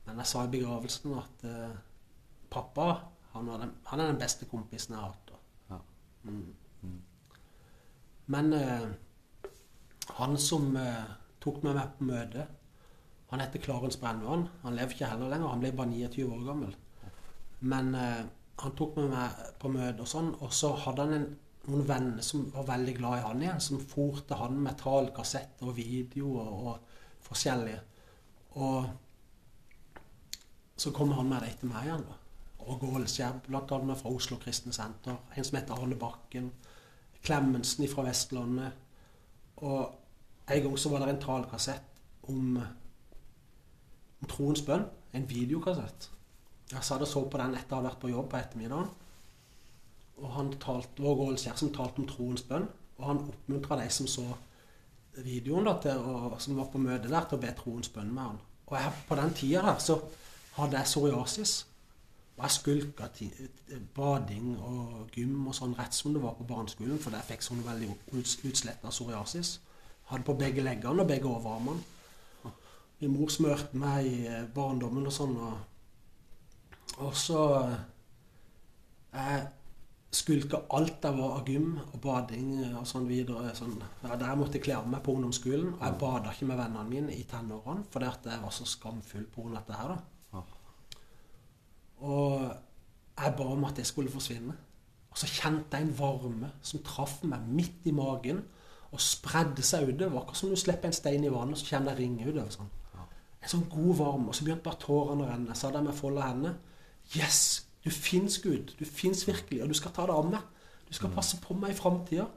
[0.08, 1.76] Men jeg sa i begravelsen at uh,
[2.52, 2.88] pappa
[3.34, 5.34] han, den, han er den beste kompisen jeg har hatt.
[5.70, 5.80] Ja.
[6.24, 6.56] Mm.
[6.82, 7.02] Mm.
[8.26, 8.88] Men uh,
[10.20, 11.08] han som uh,
[11.44, 12.48] tok med meg på møte,
[13.28, 14.48] han heter Clarence Brennvann.
[14.64, 16.76] Han lever ikke heller lenger, han ble bare 29 år gammel.
[17.60, 21.26] Men han tok med meg på møte og sånn, og så hadde han en,
[21.68, 25.68] noen venner som var veldig glad i han igjen, som for til han med talkassetter
[25.68, 26.96] og videoer og
[27.28, 27.82] forskjellige.
[28.58, 28.88] Og
[30.78, 32.08] så kommer han med dem til meg igjen.
[32.08, 32.18] da.
[32.68, 35.16] Og Gålskjær, annet fra Oslo Kristne Senter.
[35.36, 36.52] En som heter Arne Bakken.
[37.24, 38.72] Klemensen fra Vestlandet.
[39.58, 39.96] Og
[40.50, 42.58] en gang så var det en talkassett om,
[44.22, 44.86] om troens bønn.
[45.14, 46.12] En videokassett.
[46.72, 48.90] Jeg satt og så på den etter å ha vært på jobb på ettermiddagen.
[50.18, 52.68] Og han talte, var Gålskjær som talte om troens bønn.
[52.98, 54.26] Og han oppmuntra de som så
[55.18, 58.24] videoen, da, til og, som var på møte der, til å be troens bønn med
[58.24, 58.40] han.
[58.68, 60.00] Og jeg, på den tida der så
[60.58, 61.54] hadde jeg psoriasis.
[62.38, 63.08] Og jeg skulka
[63.96, 67.64] bading og gym og sånn rett som det var på barneskolen, for jeg fikk sånn
[67.66, 69.56] veldig uts- utslett av psoriasis.
[70.12, 71.82] Hadde på begge leggene og begge overarmene.
[73.00, 75.36] Min mor smørte meg i eh, barndommen og sånn.
[75.38, 75.58] Og,
[77.06, 77.76] og så eh,
[79.14, 79.44] Jeg
[80.14, 83.54] skulka alt jeg var av gym og bading og sånn videre.
[83.58, 85.74] Sånn, ja, der jeg måtte kle av meg på ungdomsskolen.
[85.76, 89.28] Og jeg bada ikke med vennene mine i tenårene fordi at jeg var så skamfull
[89.34, 89.50] pga.
[89.58, 89.96] dette her.
[89.96, 90.44] da.
[91.98, 92.54] Og
[93.18, 94.56] jeg ba om at det skulle forsvinne.
[95.12, 98.44] Og så kjente jeg en varme som traff meg midt i magen
[98.92, 99.98] og spredde seg utover.
[99.98, 102.28] Det var akkurat som du slipper en stein i vannet, og så kjenner jeg ringe
[102.30, 102.52] utover.
[102.54, 102.70] Sånn.
[103.42, 104.30] En sånn god varme.
[104.30, 105.52] Og så begynte bare tårene å renne.
[105.52, 106.58] Jeg sa der med folda hendene
[107.16, 107.67] Yes!
[107.86, 108.74] Du fins, Gud.
[108.80, 109.62] Du fins virkelig.
[109.64, 110.44] Og du skal ta det av meg.
[110.88, 112.28] Du skal passe på meg i framtida.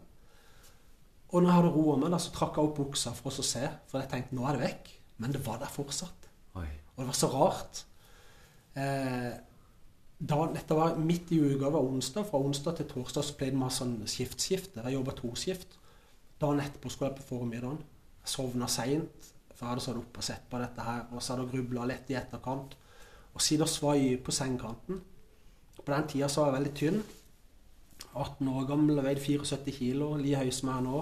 [1.30, 3.46] Og når jeg hadde roa meg, da, så trakk jeg opp buksa for oss å
[3.46, 3.62] se.
[3.90, 4.90] For jeg tenkte nå er det vekk.
[5.22, 6.26] Men det var der fortsatt.
[6.58, 6.66] Oi.
[6.96, 7.84] Og det var så rart.
[8.74, 9.30] Eh,
[10.20, 12.26] da, dette var midt i uka, det var onsdag.
[12.28, 14.82] Fra onsdag til torsdag så ble det masse sånn skiftskifte.
[14.82, 15.78] Jeg jobba toskift.
[16.40, 17.80] Dagen etterpå skulle jeg på formiddagen.
[18.20, 21.06] Jeg sovna seint, for jeg hadde stått oppe og sett på dette her.
[21.14, 22.76] Og så hadde jeg grubla litt i etterkant.
[23.30, 25.00] Og siden og svai på sengekanten.
[25.90, 26.98] På den tida så var jeg veldig tynn.
[28.14, 30.98] 18 år gammel, veide 74 kilo, like høy som jeg er nå.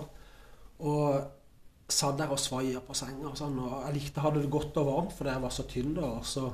[0.88, 3.26] Og satt der og svaia på senga.
[3.28, 5.64] Og sånn, og jeg likte å ha det godt og varmt fordi jeg var så
[5.68, 6.06] tynn da.
[6.08, 6.44] Og så,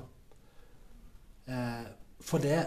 [1.47, 1.85] eh,
[2.27, 2.65] fordi jeg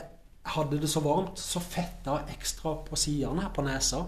[0.53, 4.05] hadde det så varmt, så fetta jeg ekstra på sidene her på nesa.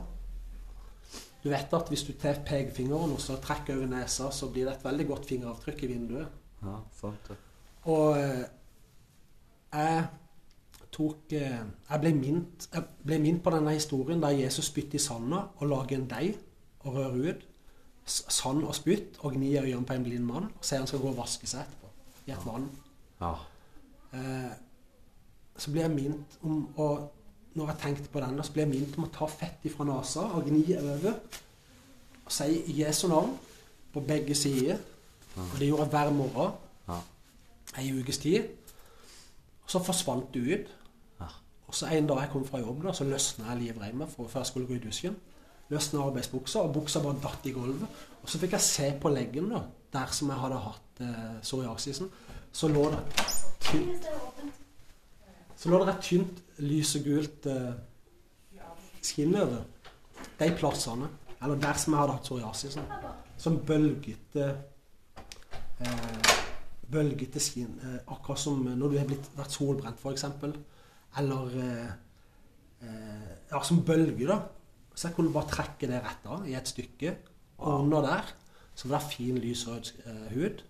[1.44, 4.78] Du vet at hvis du tar pekefingeren og så trekker over nesa, så blir det
[4.78, 6.40] et veldig godt fingeravtrykk i vinduet.
[6.64, 7.38] Ja, sant det.
[7.92, 8.48] Og eh,
[9.76, 10.08] jeg
[10.92, 15.04] tok eh, Jeg ble mint, jeg ble mint på denne historien der Jesus spytter i
[15.04, 16.36] sanda og lager en deig
[16.80, 17.46] og rører ut.
[18.10, 21.12] Sand og spytt og gnir øynene på en blind mann og sier han skal gå
[21.12, 21.92] og vaske seg etterpå
[22.28, 22.66] i et vann.
[23.22, 23.34] Ja.
[24.14, 24.52] Eh,
[25.60, 27.12] så blir jeg minnet om Og
[27.56, 30.22] når jeg tenkte på den, så blir jeg minnet om å ta fett ifra nesa
[30.38, 31.14] og gni over.
[32.26, 33.34] Og si Jesu navn
[33.94, 34.78] på begge sider.
[35.36, 36.52] Og det gjorde jeg hver morgen
[36.88, 37.00] Ja.
[37.78, 38.48] ei ukes tid.
[39.70, 40.70] Og så forsvant det ut.
[41.70, 44.40] Og så en dag jeg kom fra jobb, da, så løsna jeg livreimen for- før
[44.40, 45.16] jeg skulle gå i dusjen.
[45.70, 47.88] Løsna arbeidsbuksa, og buksa bare datt i gulvet.
[48.24, 49.60] Og så fikk jeg se på leggen, da,
[49.94, 52.10] der som jeg hadde hatt eh, psoriasisen.
[52.52, 53.04] Så lå det
[53.60, 54.08] tynt,
[55.58, 57.74] så lå det et tynt lysegult eh,
[59.04, 59.62] skinn over
[60.40, 61.08] de plassene.
[61.44, 62.84] Eller der som jeg hadde hatt psoriasisen.
[63.38, 64.50] Som bølgete
[65.80, 66.49] eh,
[66.92, 67.76] bølgete skinn.
[67.84, 70.26] Eh, akkurat som når du har blitt, vært solbrent, f.eks.
[71.20, 71.92] Eller eh,
[72.86, 74.40] eh, Ja, som bølger, da.
[74.96, 77.16] Så hvor du bare trekke det rett av i et stykke.
[77.60, 78.34] Under der
[78.76, 79.94] så var det fin, lysrød
[80.34, 80.62] hud.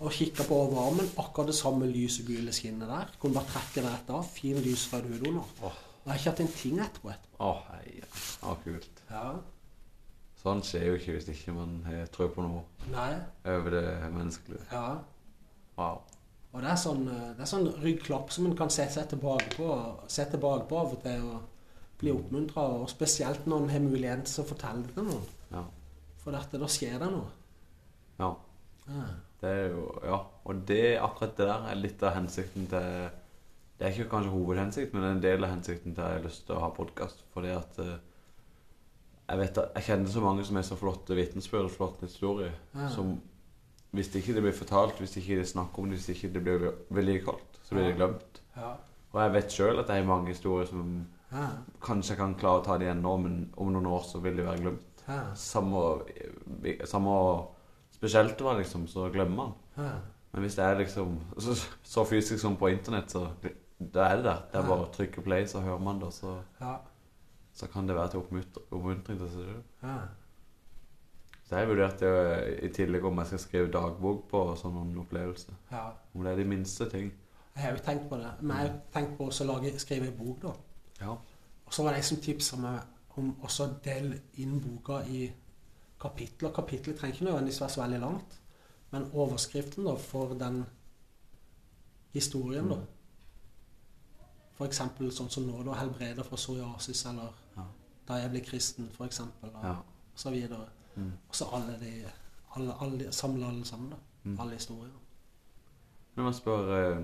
[0.00, 1.10] Og kikka på overarmen.
[1.20, 3.12] Akkurat det samme lysegule skinnet der.
[3.20, 4.24] Kunne bare trekke det rett av.
[4.32, 5.52] Fin, lysrød hud under.
[5.62, 5.76] Oh.
[6.04, 7.10] Jeg har ikke hatt en ting etterpå.
[7.12, 7.44] etterpå.
[7.44, 8.00] Oh, hei.
[8.42, 9.02] Ah, kult.
[9.10, 9.24] Ja.
[10.38, 13.10] Sånn skjer jo ikke hvis ikke man har tro på noe Nei.
[13.50, 14.62] over det menneskelige.
[14.72, 14.86] Ja.
[15.78, 16.00] Wow.
[16.52, 19.52] Og det er sånn, eh, det er sånn ryggklapp som en kan se seg tilbake
[19.56, 19.68] på,
[20.10, 21.30] se tilbake på av og til.
[21.34, 21.54] Og
[21.98, 25.24] Bli oppmuntra, og spesielt når en har muligheten til å fortelle det til noen.
[25.50, 25.64] Ja.
[26.22, 27.32] For dette, da skjer det noe.
[28.20, 28.28] ja.
[28.88, 29.06] Ja.
[29.40, 30.18] Det er jo Ja.
[30.44, 33.10] Og det, akkurat det der er litt av hensikten til
[33.78, 36.18] Det er ikke kanskje hovedhensikten, men det er en del av hensikten til at jeg
[36.18, 37.20] har lyst til å ha podkast.
[37.34, 37.98] Fordi at eh,
[39.28, 42.54] jeg vet at jeg kjenner så mange som er så flotte vitnesbyrd og flotte historier.
[42.74, 42.88] Ja.
[42.94, 43.20] Som
[43.92, 46.42] hvis ikke det blir fortalt, hvis ikke det er snakk om det, hvis ikke det
[46.44, 48.40] blir vedlikeholdt, så blir det glemt.
[48.56, 48.74] Ja.
[49.12, 51.46] Og jeg vet sjøl at det er mange historier som Ja.
[51.80, 54.36] kanskje jeg kan klare å ta det igjen nå, men om noen år så vil
[54.36, 55.02] det være glemt.
[55.08, 55.34] Ja.
[55.34, 56.02] Samme,
[56.84, 57.46] samme
[57.98, 59.52] Spesielt var liksom, så glemmer man.
[59.76, 59.90] Ja.
[60.32, 63.24] Men hvis det er liksom så, så fysisk som på internett, så
[63.80, 64.42] da er det der.
[64.52, 66.76] Det er bare å trykke play, så hører man det, og så, Ja.
[67.54, 69.98] så kan det være til oppmunt- oppmuntring til seg selv.
[71.50, 71.56] Ja.
[71.56, 75.54] Så jeg vurderte jo i tillegg om jeg skal skrive dagbok på sånne opplevelser.
[75.72, 75.90] ja.
[76.14, 77.12] Om det er de minste ting.
[77.54, 78.30] Jeg har jo tenkt på det.
[78.40, 80.52] Men jeg har jo tenkt på å skrive en bok, da.
[81.00, 81.10] Ja.
[81.66, 82.80] Og så var det en som tipsa meg
[83.16, 85.32] om også å dele inn boka i
[86.00, 86.52] kapitler.
[86.52, 88.38] Kapitlet trenger ikke nødvendigvis være så veldig langt,
[88.90, 90.64] men overskriften da for den
[92.12, 92.76] historien, da.
[94.58, 95.74] For eksempel sånn som nå, da.
[95.74, 97.62] 'Helbreder fra psoriasis', eller Ja.
[98.06, 99.50] 'Da jeg ble kristen', for eksempel.
[99.54, 99.76] Og Ja.
[100.14, 100.68] så videre.
[100.98, 101.10] Mm.
[101.28, 101.92] Og så alle de
[102.56, 103.98] alle, alle, Samle alle sammen, da.
[104.24, 104.36] Mm.
[104.42, 104.94] Alle historier.
[106.16, 107.02] Men man spør eh,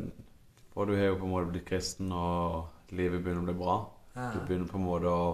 [0.75, 3.77] For du har jo på en måte blitt kristen, og livet begynner å bli bra.
[4.17, 4.31] Ja.
[4.35, 5.27] Du begynner på en måte å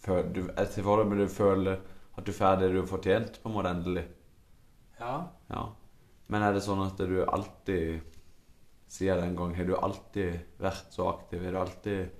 [0.00, 0.40] føle du,
[0.80, 1.82] for du føler
[2.16, 4.06] at du får det du har fortjent, på en måte endelig.
[5.00, 5.28] ja.
[5.50, 5.66] Ja.
[6.30, 8.00] Men er det sånn at du alltid
[8.90, 11.42] Sier jeg det en gang Har du alltid vært så aktiv?
[11.44, 12.10] Har du alltid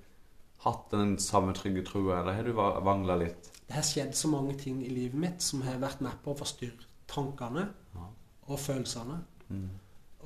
[0.63, 3.49] hatt den samme trygge trua, eller har du va- vangla litt?
[3.71, 6.39] Det har skjedd så mange ting i livet mitt som har vært med på å
[6.41, 7.61] forstyrre tankene
[7.95, 9.15] og følelsene.
[9.47, 9.69] Mm.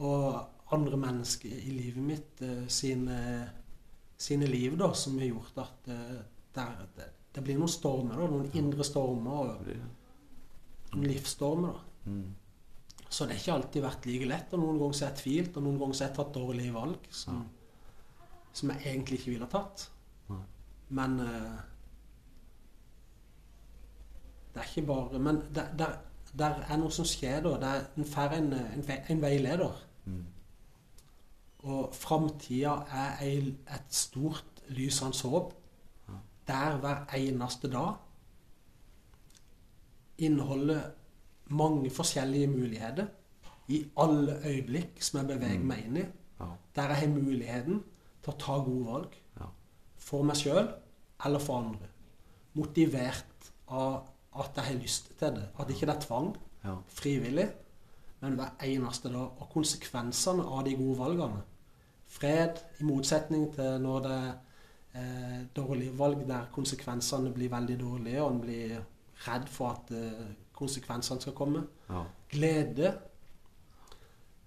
[0.01, 3.19] Og andre mennesker i livet mitt uh, sine,
[4.17, 6.15] sine liv, da, som har gjort at eh,
[6.55, 7.05] der, det,
[7.37, 9.69] det blir noen stormer, da, noen indre stormer og
[10.95, 11.77] noen livsstormer.
[11.77, 12.09] da.
[12.09, 13.05] Mm.
[13.05, 15.67] Så det har ikke alltid vært like lett, og noen ganger har jeg tvilt, og
[15.67, 17.45] noen ganger har jeg tatt dårlige valg som,
[18.57, 19.85] som jeg egentlig ikke ville ha tatt.
[20.33, 20.41] Nei.
[20.97, 21.63] Men eh,
[24.55, 25.87] Det er ikke bare Men det, det,
[26.39, 27.51] det er noe som skjer da.
[27.59, 29.81] Det er, en får en, en, en veileder.
[30.05, 30.23] Mm.
[31.65, 33.19] Og framtida er
[33.75, 35.53] et stort lysende håp.
[36.07, 36.19] Ja.
[36.47, 37.93] Der hver eneste dag
[40.17, 40.81] inneholder
[41.49, 43.07] mange forskjellige muligheter.
[43.67, 45.65] I alle øyeblikk som jeg beveger Mm.
[45.65, 46.05] meg inn i.
[46.39, 46.45] Ja.
[46.75, 47.83] Der jeg har muligheten
[48.23, 49.15] til å ta gode valg.
[49.39, 49.45] Ja.
[49.97, 50.67] For meg sjøl
[51.25, 51.87] eller for andre.
[52.53, 54.03] Motivert av
[54.39, 55.47] at jeg har lyst til det.
[55.59, 56.35] At ikke det er tvang.
[56.63, 56.75] Ja.
[56.87, 57.49] Frivillig.
[58.21, 59.41] Men hver eneste dag.
[59.41, 61.43] Og konsekvensene av de gode valgene.
[62.07, 64.33] Fred, i motsetning til når det er
[65.01, 68.77] eh, dårlige valg der konsekvensene blir veldig dårlige, og en blir
[69.27, 71.65] redd for at eh, konsekvensene skal komme.
[71.89, 72.03] Ja.
[72.29, 72.93] Glede.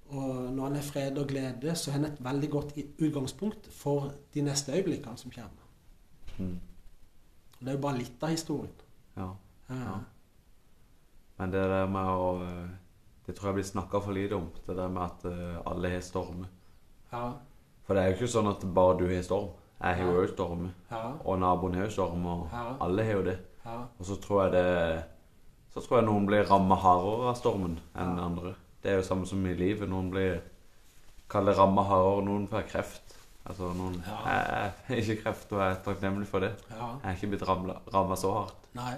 [0.08, 4.12] Og når en har fred og glede, så har en et veldig godt utgangspunkt for
[4.34, 5.66] de neste øyeblikkene som kommer.
[6.38, 6.60] Mm.
[7.60, 8.74] Det er jo bare litt av historien.
[9.16, 9.34] ja.
[9.68, 9.98] Ja.
[11.38, 12.68] Men det der med å eh,
[13.26, 14.46] Det tror jeg blir snakka for lite om.
[14.66, 16.48] Det der med at eh, alle har stormer.
[17.12, 17.32] Ja.
[17.86, 19.50] For det er jo ikke sånn at bare du har storm.
[19.78, 20.22] Jeg har jo Ja.
[20.24, 20.70] òg stormer.
[20.90, 21.02] Ja.
[21.24, 22.48] Og naboen har jo storm, og
[22.80, 23.36] alle har jo det.
[23.64, 23.76] Ja.
[24.00, 25.04] Og så tror jeg det
[25.74, 28.54] Så tror jeg noen blir ramma hardere av stormen enn andre.
[28.82, 29.88] Det er jo samme som i livet.
[29.88, 30.40] Noen blir
[31.28, 33.14] kaller ramma hardere, noen får kreft.
[33.46, 34.00] Altså noen.
[34.02, 36.54] Jeg har ikke kreft, og jeg er takknemlig for det.
[36.70, 36.88] ja.
[37.04, 37.46] Jeg er ikke blitt
[37.94, 38.66] ramma så hardt.
[38.74, 38.96] Nei.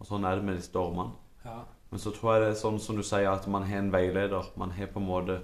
[0.00, 1.12] Og sånn er det med de stormene.
[1.44, 1.60] Ja.
[1.90, 4.48] Men så tror jeg det er sånn som du sier, at man har en veileder.
[4.56, 5.42] Man har på en måte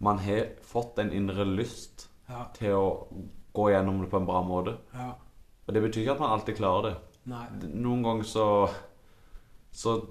[0.00, 2.44] Man har fått en indre lyst Ja.
[2.52, 3.06] til å
[3.54, 4.76] gå gjennom det på en bra måte.
[4.92, 5.14] Ja.
[5.66, 6.96] Og det betyr ikke at man alltid klarer det.
[7.26, 7.46] Nei.
[7.72, 8.70] Noen ganger så
[9.72, 10.06] Så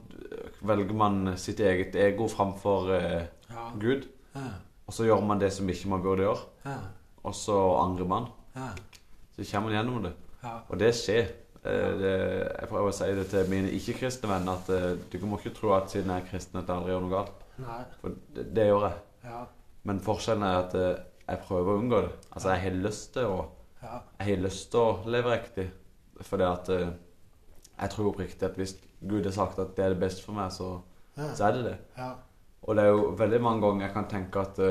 [0.62, 3.70] velger man sitt eget ego framfor eh, Ja.
[3.80, 4.08] Gud.
[4.36, 4.42] Ja.
[4.88, 6.42] Og så gjør man det som ikke man burde gjøre.
[6.66, 6.78] Ja.
[7.24, 8.26] Og så angrer man.
[8.56, 8.70] Ja.
[9.36, 10.14] Så kommer man gjennom det.
[10.44, 10.58] Ja.
[10.70, 11.30] Og det skjer.
[11.64, 12.14] Eh, det,
[12.60, 15.72] jeg prøver å si det til mine ikke-kristne venner at eh, du må ikke tro
[15.78, 17.46] at siden jeg er kristen at jeg aldri gjør noe galt.
[17.64, 17.82] Nei.
[18.02, 18.98] For det, det gjør jeg.
[19.30, 19.44] Ja.
[19.88, 22.12] Men forskjellen er at eh, jeg prøver å unngå det.
[22.34, 23.38] Altså jeg har lyst til å
[23.84, 25.66] Jeg har lyst til å leve riktig.
[26.24, 30.24] Fordi at jeg tror oppriktig at hvis Gud har sagt at det er det beste
[30.24, 30.78] for meg, så,
[31.20, 31.74] så er det det.
[31.98, 32.14] Ja.
[32.64, 34.62] Og det er jo veldig mange ganger jeg kan tenke at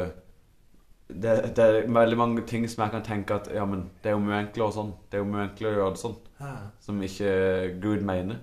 [1.12, 4.16] det, det er veldig mange ting som jeg kan tenke at ja, men det er
[4.16, 4.94] jo mye enklere og sånn.
[5.10, 6.16] Det er jo mye enklere å gjøre det sånn.
[6.80, 8.40] Som ikke Gud mener.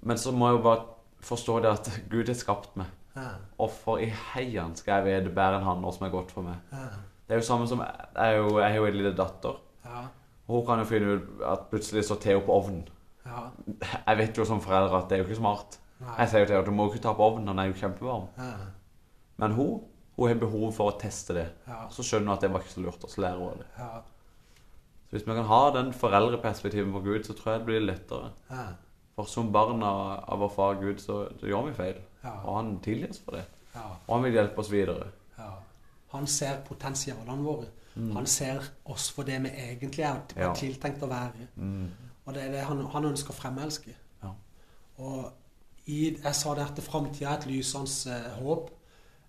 [0.00, 0.84] Men så må jeg jo bare
[1.26, 2.86] forstå det at Gud har skapt meg.
[3.58, 6.60] Hvorfor i heian skal jeg vite bedre enn han hva som er godt for meg.
[7.28, 9.58] Det er jo samme som Jeg, jeg, jo, jeg har jo en lille datter.
[9.84, 10.04] Ja.
[10.48, 12.86] Hun kan jo finne ut at plutselig står Theo på ovnen.
[13.26, 13.42] Ja.
[14.06, 15.76] Jeg vet jo som forelder at det er jo ikke smart.
[16.06, 17.76] Jeg sier jo til henne at du må ikke ta på ovnen, den er jo
[17.80, 18.28] kjempevarm.
[18.38, 18.52] Ja.
[19.42, 19.82] Men hun,
[20.16, 21.48] hun har behov for å teste det.
[21.66, 21.82] Ja.
[21.92, 23.68] Så skjønner hun at det var ikke så lurt, og så lærer hun det.
[25.08, 28.30] Så hvis vi kan ha den foreldreperspektivet på Gud, så tror jeg det blir lettere.
[28.50, 28.66] Ja.
[29.16, 31.96] For som barn av, av vår far Gud, så, så gjør vi feil.
[32.24, 32.34] Ja.
[32.44, 33.44] Og han tilgir oss for det.
[33.74, 33.86] Ja.
[34.06, 35.08] Og han vil hjelpe oss videre.
[35.38, 35.48] Ja.
[36.12, 37.70] Han ser potensialene våre.
[37.96, 38.12] Mm.
[38.16, 40.52] Han ser oss for det vi egentlig er Ja.
[40.54, 41.48] tiltenkt å være.
[41.56, 41.88] Mm.
[42.26, 43.94] Og det er det han, han ønsker å fremelske.
[44.22, 44.34] Ja.
[44.98, 45.32] Og
[45.88, 48.70] i, jeg sa det at framtida er et lysende eh, håp.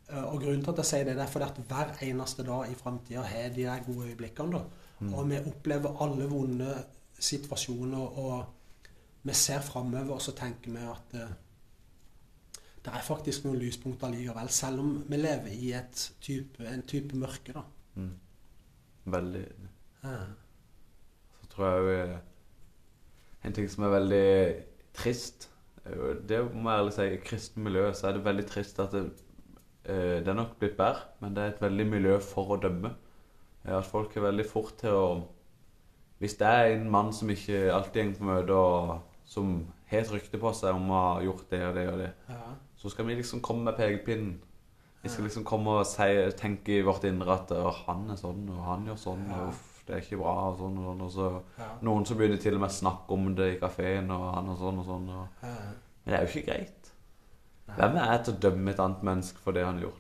[0.10, 2.68] Eh, og grunnen til at jeg sier det, det er fordi at hver eneste dag
[2.70, 4.60] i framtida har de der gode øyeblikkene.
[4.60, 4.79] da.
[5.00, 5.14] Mm.
[5.14, 6.74] Og vi opplever alle vonde
[7.20, 8.46] situasjoner, og
[9.24, 11.38] vi ser framover, og så tenker vi at eh,
[12.86, 17.18] det er faktisk noen lyspunkter likevel, selv om vi lever i et type, en type
[17.18, 17.54] mørke.
[17.54, 17.64] da.
[17.96, 18.14] Mm.
[19.06, 19.46] Veldig
[20.04, 20.18] Ja.
[21.42, 22.20] Så tror jeg òg
[23.44, 24.56] En ting som er veldig
[24.94, 25.50] trist
[26.28, 29.04] Det må jeg ærlig si, i kristne miljø så er det veldig trist at det,
[29.86, 32.94] eh, det er nok blitt bedre, men det er et veldig miljø for å dømme.
[33.66, 35.24] At folk er veldig fort til å
[36.20, 39.52] Hvis det er en mann som ikke alltid går på møte, og som
[39.90, 42.42] har et rykte på seg om å ha gjort det og det og det, Ja.
[42.76, 44.40] så skal vi liksom komme med pekepinnen.
[45.02, 48.50] Vi skal liksom komme og si, tenke i vårt indre at «Å, han er sånn,
[48.50, 49.36] og han gjør sånn, Ja.
[49.44, 51.02] og uff, det er ikke bra, og sånn og sånn.
[51.02, 51.70] Og så Ja.
[51.82, 54.58] noen som begynner til og med å snakke om det i kafeen, og han og
[54.58, 55.10] sånn og sånn.
[55.10, 55.28] Og...
[55.42, 55.48] Ja.
[56.06, 56.92] Men det er jo ikke greit.
[57.78, 59.99] Hvem er jeg til å dømme et annet menneske for det han har gjort?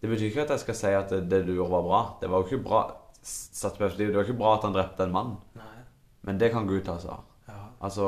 [0.00, 2.00] Det betyr ikke at jeg skal si at det, det du gjorde var bra.
[2.22, 2.80] Det var jo ikke bra.
[3.20, 5.34] Det var ikke bra at han drepte en mann.
[5.58, 5.82] Nei.
[6.24, 7.26] Men det kan Gud ta seg av.
[7.50, 7.58] Ja.
[7.84, 8.06] Altså,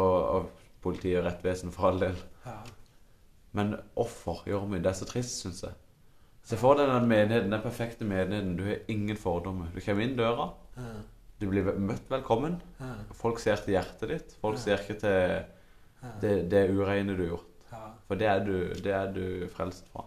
[0.85, 2.17] politiet og rettvesen for all del.
[2.47, 2.57] Ja.
[3.53, 4.81] Men offer gjør mye.
[4.81, 5.77] Det er så trist, syns jeg.
[6.49, 8.57] Se for deg den menigheten, den perfekte menigheten.
[8.59, 9.69] Du har ingen fordommer.
[9.75, 10.95] Du kommer inn døra, Ja.
[11.39, 12.57] du blir møtt velkommen.
[12.81, 12.95] Ja.
[13.15, 14.33] Folk ser til hjertet ditt.
[14.41, 15.45] Folk ser ikke til
[16.25, 17.53] det, det ureine du har gjort.
[17.73, 17.85] Ja.
[18.09, 19.25] For det er du, det er du
[19.55, 20.07] frelst fra.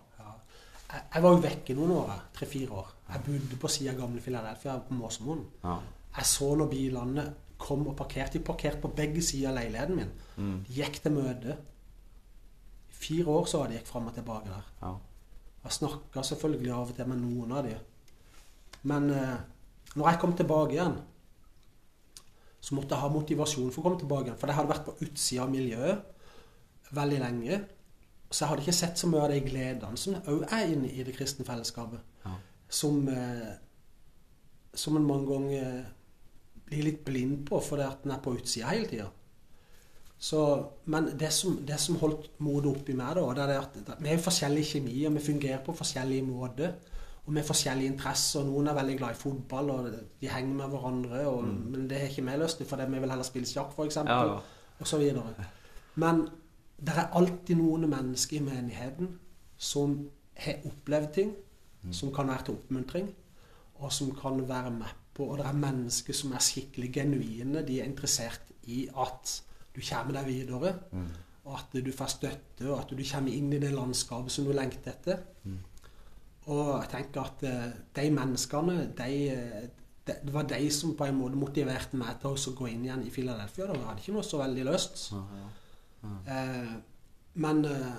[0.92, 2.92] Jeg, jeg var jo vekke noen år, tre-fire år.
[3.10, 5.42] Jeg bodde på sida av gamle Filadelfia, på Måsemoen.
[5.64, 5.80] Ja.
[6.16, 7.26] Jeg så når bilene
[7.62, 8.38] kom og parkerte.
[8.38, 10.14] De parkerte på begge sider av leiligheten min.
[10.38, 10.56] Mm.
[10.68, 11.58] De gikk til møte.
[12.92, 14.72] I fire år så hadde de gikk fram og tilbake der.
[14.84, 14.96] ja.
[15.66, 17.76] Jeg snakka selvfølgelig av og til med noen av de.
[18.86, 19.38] Men eh,
[19.98, 21.00] når jeg kom tilbake igjen,
[22.62, 24.38] så måtte jeg ha motivasjon for å komme tilbake igjen.
[24.42, 27.60] For jeg hadde vært på utsida av miljøet veldig lenge.
[28.36, 31.04] Så jeg hadde ikke sett så mye av de gledene som òg er inne i
[31.08, 32.02] det kristne fellesskapet.
[32.26, 32.34] Ja.
[32.68, 33.54] Som, eh,
[34.76, 35.94] som en mange ganger eh,
[36.66, 39.08] blir litt blind på fordi at den er på utsida hele tida.
[40.20, 40.42] Så,
[40.92, 44.04] men det som, det som holdt motet oppe i meg, da, det er det at
[44.04, 46.76] vi er jo forskjellig kjemi, og vi fungerer på forskjellige måter.
[47.26, 48.44] Og med forskjellige interesser.
[48.46, 49.86] Noen er veldig glad i fotball, og
[50.22, 51.24] de henger med hverandre.
[51.28, 53.98] Og, Men det har ikke vi lyst til, for vi vil heller spille sjakk, f.eks.
[54.04, 54.42] Ja, ja.
[54.80, 55.48] Og så videre.
[55.96, 56.28] Men
[56.78, 59.14] det er alltid noen mennesker i menigheten
[59.58, 61.36] som har opplevd ting,
[61.92, 63.12] som kan være til oppmuntring,
[63.76, 67.62] og som kan være med på Og det er mennesker som er skikkelig genuine.
[67.68, 69.42] De er interessert i at
[69.76, 71.08] du kommer deg videre, Mm.
[71.46, 74.52] og at du får støtte, og at du kommer inn i det landskapet som du
[74.52, 75.18] lengter etter.
[75.44, 75.60] Mm.
[76.46, 79.70] Og jeg tenker at eh, de menneskene, de,
[80.08, 83.10] det, var de som på en måte motiverte meg til å gå inn igjen i
[83.10, 83.68] Philadelphia.
[83.68, 83.80] Da.
[83.88, 85.12] Hadde ikke noe så veldig lyst.
[85.14, 85.24] Ja,
[86.28, 86.74] Eh,
[87.46, 87.96] men eh,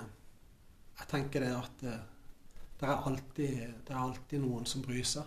[0.99, 1.99] jeg tenker det at eh,
[2.79, 5.25] det, er alltid, det er alltid noen som bryr seg.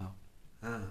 [0.00, 0.10] Ja.
[0.62, 0.88] Eh,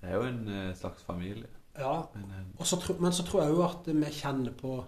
[0.00, 1.48] Det er jo en eh, slags familie.
[1.78, 1.94] ja.
[2.14, 4.84] Men, eh, Og så, tro- men så tror jeg jo at vi kjenner på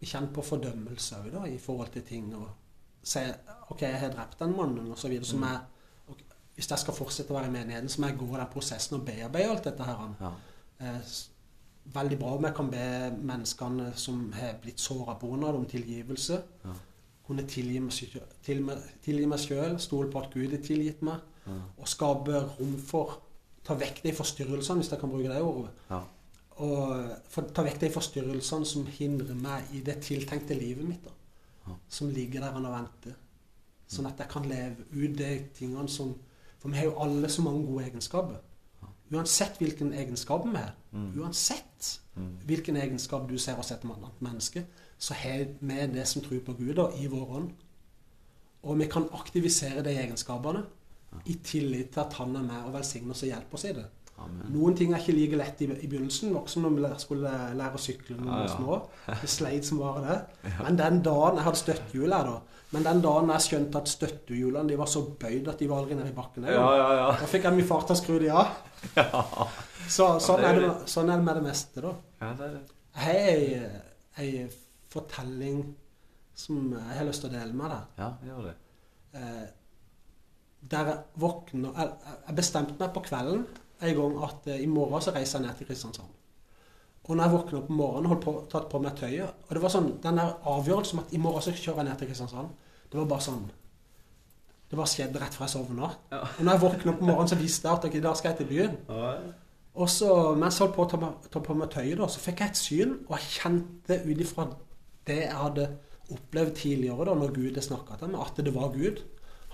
[0.00, 2.34] vi kjenner på fordømmelse òg, da, i forhold til ting.
[2.36, 2.48] Og
[3.02, 3.22] se,
[3.70, 5.40] OK, jeg har drept den mannen, videre.
[5.48, 5.60] Jeg,
[6.12, 6.20] ok,
[6.54, 9.06] hvis jeg skal fortsette å være i menigheten, så må jeg gå den prosessen og
[9.06, 10.02] bearbeide alt dette her.
[10.20, 10.32] ja.
[10.80, 11.00] Eh,
[11.94, 12.86] veldig bra om jeg kan be
[13.20, 16.42] menneskene som har blitt såra på henne, om tilgivelse.
[16.64, 16.74] Ja.
[17.26, 17.92] Kunne tilgi meg,
[18.46, 18.64] til
[19.02, 21.60] tilgi meg sjøl, stole på at Gud har tilgitt meg, Ja.
[21.78, 23.22] og skape rom for
[23.66, 25.70] Ta vekk de forstyrrelsene, hvis jeg kan bruke det ordet.
[25.90, 25.96] Ja.
[26.62, 31.02] Og for, ta vekk de forstyrrelsene som hindrer meg i det tiltenkte livet mitt.
[31.04, 31.10] da.
[31.66, 31.72] Ja.
[31.88, 33.16] Som ligger der og venter.
[33.88, 36.14] Sånn at jeg kan leve ut de tingene som
[36.58, 38.38] For vi har jo alle så mange gode egenskaper.
[39.12, 41.12] Uansett hvilken egenskap vi har, Mm.
[41.20, 42.38] uansett Mm.
[42.46, 43.84] hvilken egenskap du ser hos et
[44.20, 44.64] menneske,
[44.98, 47.50] så har vi det som tror på Gud, da, i vår ånd.
[48.64, 50.64] Og vi kan aktivisere de egenskapene
[51.26, 53.84] i tillit til at han er med og velsigner oss og hjelper oss i det.
[54.18, 54.46] Amen.
[54.48, 56.32] Noen ting er ikke like lett i, i begynnelsen.
[56.36, 58.78] Også når vi skulle lære å sykle når vi var små.
[59.20, 60.20] Vi sleit som bare det.
[60.64, 62.38] Men den dagen Jeg hadde støttehjul her, da.
[62.72, 65.94] Men den dagen jeg skjønte at støttehjulene de var så bøyd at de var aldri
[65.94, 66.44] nede i bakken.
[66.48, 67.10] Ja, ja, ja.
[67.20, 68.56] Da fikk jeg min far til å skru de av.
[68.96, 69.22] Ja,
[69.86, 71.92] Så, sånn, er det, sånn er det med det meste, da.
[72.22, 72.62] ja det er det.
[72.96, 73.50] Jeg
[74.16, 74.46] har ei,
[74.90, 75.60] fortelling
[76.36, 78.00] som jeg har lyst til å dele med deg.
[78.00, 78.54] Ja, gjør det.
[79.16, 79.46] Eh,
[80.66, 80.98] der jeg
[81.52, 81.88] Jeg,
[82.26, 83.46] jeg bestemte meg på kvelden
[83.80, 86.12] en gang at eh, i morgen så reiser jeg ned til Kristiansand.
[87.06, 89.60] Og når jeg våkner opp om morgenen, holdt på, tatt på meg tøyet Og det
[89.62, 92.48] var sånn, den der avgjørelsen om at i morgen så kjører jeg ned til Kristiansand,
[92.90, 93.44] det var bare sånn
[94.70, 95.88] Det bare skjedde rett før jeg sovna.
[96.10, 96.20] Ja.
[96.26, 98.46] Og når jeg våkna på morgenen, så visste jeg at okay, da skal jeg til
[98.50, 98.76] byen.
[99.76, 102.22] Og så, mens jeg holdt på å ta, meg- ta på meg tøyet, da, så
[102.24, 104.46] fikk jeg et syn, og jeg kjente ut ifra
[105.06, 105.66] det jeg hadde
[106.16, 109.02] opplevd tidligere, da, når Gud snakka til meg, at det var Gud.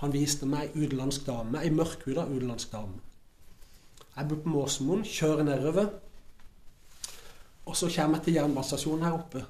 [0.01, 3.01] Han viste meg ei utenlandsk dame, ei mørkhuda utenlandsk dame.
[4.15, 5.87] Jeg bor på Måsemoen, kjører nedover.
[7.65, 9.43] Og så kommer jeg til jernbanestasjonen her oppe.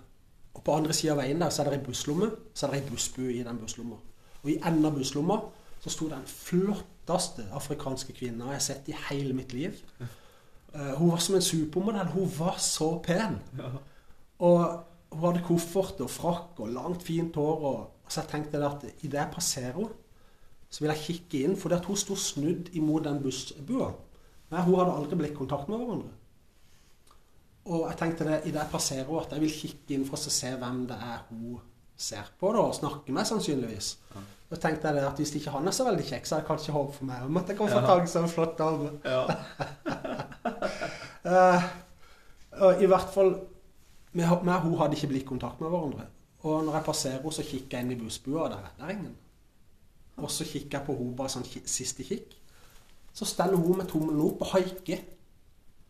[0.54, 2.30] Og på andre sida av veien der så er det ei busslomme.
[2.54, 3.98] Så er det ei bussbue i den busslomma.
[4.44, 5.40] Og i enden av busslomma
[5.84, 9.80] så sto den flotteste afrikanske kvinna jeg har sett i hele mitt liv.
[10.74, 12.12] Uh, hun var som en supermodell.
[12.16, 13.40] Hun var så pen.
[14.44, 14.62] Og
[15.14, 17.68] hun hadde koffert og frakk og langt, fint hår.
[17.70, 20.00] Og, så jeg tenkte jeg at idet jeg passerer henne,
[20.74, 21.60] så vil jeg kikke inn.
[21.60, 23.92] For hun sto snudd imot den bussbua.
[24.50, 26.16] Men hun hadde aldri blikkontakt med hverandre.
[27.64, 30.36] Og jeg tenkte det idet jeg passerer henne, at jeg vil kikke inn for å
[30.40, 31.62] se hvem det er hun
[31.98, 33.98] ser på det og snakker med, sannsynligvis.
[34.14, 34.24] Ja.
[34.54, 36.76] Da tenkte jeg at hvis ikke han er så veldig kjekk, så er det kanskje
[36.76, 38.92] håp for meg om at jeg kan få tak i en flott dame.
[39.06, 39.24] Ja.
[41.24, 41.66] Eh,
[42.60, 43.30] og I hvert fall
[44.12, 46.04] Vi og hun hadde ikke blikkontakt med hverandre.
[46.44, 48.96] Og når jeg passerer henne, så kikker jeg inn i bussbua, og der er det
[48.98, 49.14] ingen.
[50.20, 52.36] Og så kikker jeg på henne bare sånn siste kikk.
[53.16, 55.02] Så steller hun med tommelen opp og haiker.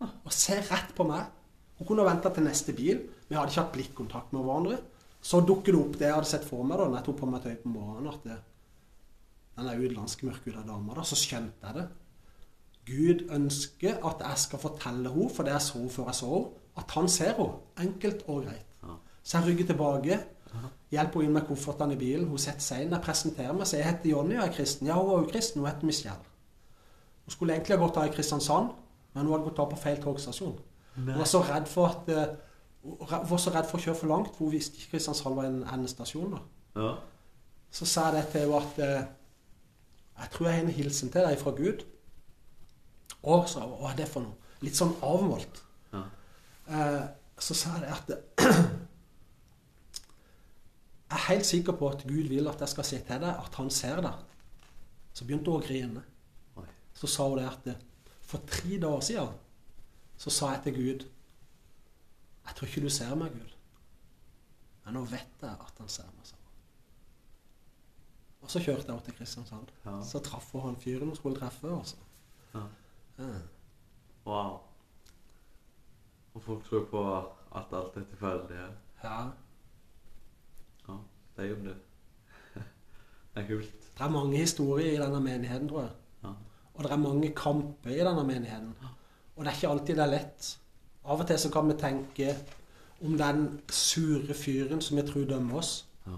[0.06, 1.34] Og ser rett på meg.
[1.80, 3.02] Hun kunne venta til neste bil.
[3.28, 4.78] Vi hadde ikke hatt blikkontakt med hverandre.
[5.24, 7.30] Så dukker det opp det jeg hadde sett for meg da når jeg tok på
[7.32, 8.10] meg tøy på morgenen.
[8.12, 8.40] at det,
[9.56, 10.94] Den er utenlandske mørkhuda dama.
[10.98, 11.88] da, Så skjønte jeg det.
[12.86, 16.50] Gud ønsker at jeg skal fortelle henne, for det jeg så før jeg så henne,
[16.78, 17.60] at han ser henne.
[17.80, 18.66] Enkelt og greit.
[18.84, 18.98] Ja.
[19.24, 20.20] Så jeg rygger tilbake,
[20.92, 22.28] hjelper henne inn med koffertene i bilen.
[22.28, 23.68] Hun setter seg inn, jeg presenterer meg.
[23.70, 24.88] Så jeg heter Jonny og er kristen.
[24.92, 25.62] Ja, hun var jo kristen.
[25.64, 26.32] Hun heter Michelle.
[27.24, 28.74] Hun skulle egentlig ha gått av i Kristiansand,
[29.14, 30.58] men hun hadde gått av på feil togstasjon.
[30.98, 32.36] Hun var så redd for at eh,
[32.84, 35.64] var så redd for å kjøre for langt, for hun visste ikke Kristiansand var en
[35.72, 36.36] endestasjon.
[36.36, 36.42] da.
[36.82, 36.94] Ja.
[37.74, 39.06] Så sa jeg det til henne at eh,
[40.20, 41.86] jeg tror jeg har en hilsen til deg fra Gud.
[43.24, 43.78] Å, sa hun.
[43.80, 44.36] Hva er det for noe?
[44.64, 45.62] Litt sånn avmålt.
[45.94, 46.04] Ja.
[46.68, 47.04] Eh,
[47.44, 48.08] så sa jeg det at
[51.14, 53.58] Jeg er helt sikker på at Gud vil at jeg skal si til deg at
[53.60, 54.22] han ser deg.
[55.14, 56.02] Så begynte hun å grine.
[56.58, 56.66] Oi.
[56.98, 57.68] Så sa hun det at
[58.26, 59.36] for tre dager siden
[60.18, 61.06] så sa jeg til Gud
[62.48, 63.54] Jeg tror ikke du ser meg, Gud.
[64.86, 66.40] Men nå vet jeg at han ser meg, sa.
[68.44, 69.70] Og så kjørte jeg opp til Kristiansand.
[69.86, 69.96] Ja.
[70.04, 71.70] Så traff hun han fyren hun skulle treffe.
[71.72, 71.96] Også.
[72.54, 72.66] Ja.
[73.22, 73.30] Ja.
[74.26, 74.58] Wow.
[76.34, 78.60] Og folk tror på at alt er tilfeldig.
[78.60, 78.68] ja.
[79.04, 79.18] ja.
[80.88, 80.98] Ja,
[81.38, 81.76] det er jo det.
[83.34, 83.86] Det er kult.
[83.98, 85.94] Det er mange historier i denne menigheten, tror jeg.
[86.24, 86.34] Ja.
[86.74, 88.76] Og det er mange kamper i denne menigheten.
[89.36, 90.50] Og det er ikke alltid det er lett.
[91.06, 92.36] Av og til så kan vi tenke
[93.04, 96.18] om den sure fyren som vi tror dømmer oss, Ja.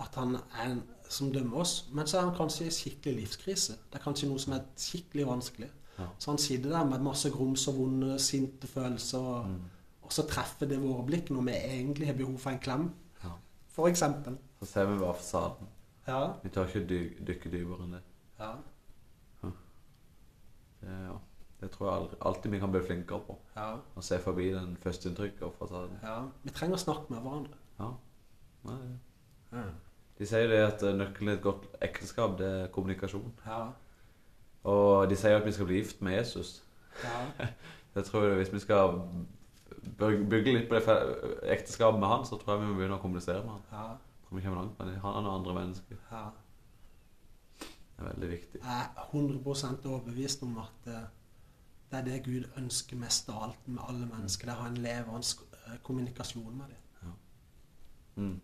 [0.00, 1.88] at han er en som dømmer oss.
[1.92, 3.72] Men så er han kanskje i skikkelig livskrise.
[3.92, 5.68] Det er kanskje noe som er skikkelig vanskelig.
[5.98, 6.06] Ja.
[6.18, 9.60] Så han sitter der med masse grums og vonde, sinte følelser, og, Mm.
[10.02, 12.90] og så treffer det våre blikk når vi egentlig har behov for en klem,
[13.24, 13.30] ja.
[13.68, 14.38] for eksempel.
[14.60, 15.66] Så ser vi bare fasaden.
[16.08, 16.32] Ja.
[16.42, 18.00] Vi tar ikke dy dykke dypere enn det.
[18.38, 18.52] Ja.
[20.80, 21.18] det ja.
[21.60, 23.34] Det tror jeg alltid vi kan bli flinkere på.
[23.56, 23.74] Ja.
[23.96, 25.98] Å se forbi den førsteinntrykket og fasaden.
[26.02, 26.14] ja.
[26.42, 27.58] Vi trenger å snakke med hverandre.
[27.78, 27.90] Ja.
[28.70, 28.80] Nei,
[29.52, 29.64] Ja.
[30.20, 33.30] De sier det at eh, nøkkelen til et godt ekteskap, det er kommunikasjon.
[33.46, 33.70] Ja.
[34.68, 36.62] Og de sier at vi skal bli gift med Jesus.
[37.04, 37.46] ja.
[37.94, 39.00] Jeg tror Hvis vi skal
[39.98, 40.98] bygge litt på det
[41.56, 43.64] ekteskapet med han, så tror jeg vi må begynne å kommunisere med han.
[43.72, 43.86] ja.
[44.20, 44.98] Jeg tror vi kommer langt med det.
[45.02, 45.96] Han og andre mennesker.
[46.12, 46.26] ja.
[47.60, 48.60] Det er veldig viktig.
[48.62, 51.08] Jeg er 100% overbevist om at eh,
[51.90, 54.46] det er det Gud ønsker mest av alt med alle mennesker.
[54.46, 56.86] Det er å ha en levende eh, kommunikasjon med dem.
[58.20, 58.40] Mm.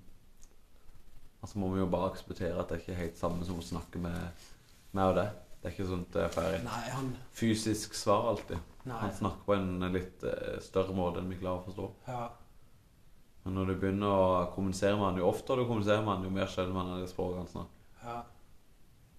[1.42, 3.64] Og så må vi jo bare akseptere at det ikke er helt samme som å
[3.64, 4.46] snakke med
[4.96, 5.34] meg og deg.
[5.60, 8.72] Det er ikke sånn at jeg får et han fysisk svar alltid.
[8.86, 8.98] Nei.
[9.02, 11.86] Han snakker på en litt eh, større måte enn vi klarer å forstå.
[12.06, 12.24] Ja.
[13.44, 16.34] Men når du begynner å kommunisere med han, jo oftere du kommuniserer med han, jo
[16.34, 17.84] mer skjønner man det språket han snakker.
[18.02, 18.16] Ja.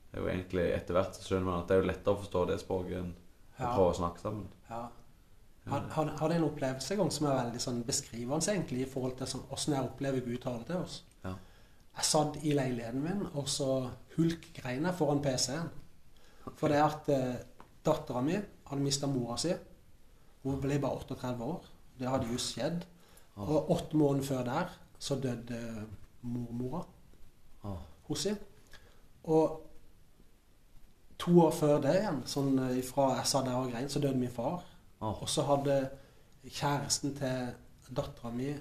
[0.08, 2.22] Det er jo egentlig Etter hvert så skjønner man at det er jo lettere å
[2.22, 3.16] forstå det språket enn
[3.60, 3.74] Ja.
[3.74, 4.48] prøve å snakke sammen.
[4.70, 4.88] Ja.
[5.68, 9.18] har, Hadde det en opplevelse en gang som er veldig sånn beskrivende egentlig, i forhold
[9.18, 11.04] til sånn, hvordan jeg opplever Gud taler til oss.
[11.24, 11.34] Ja.
[11.98, 15.70] Jeg satt i leiligheten min, og så hulkgrein jeg foran PC-en.
[16.56, 17.40] For det at eh,
[17.86, 18.38] dattera mi
[18.70, 19.52] hadde mista mora si.
[20.44, 21.66] Hun ble bare 38 år.
[22.00, 22.86] Det hadde just skjedd.
[23.38, 25.60] Og åtte måneder før der så døde
[26.22, 26.82] mormora
[27.64, 27.82] Åh.
[28.08, 28.34] hos si.
[29.24, 29.67] Og
[31.20, 34.20] to år før det igjen, sånn ifra fra jeg sa det og grein, så døde
[34.20, 34.64] min far.
[35.02, 35.22] Åh.
[35.22, 35.78] Og så hadde
[36.46, 38.52] kjæresten til dattera mi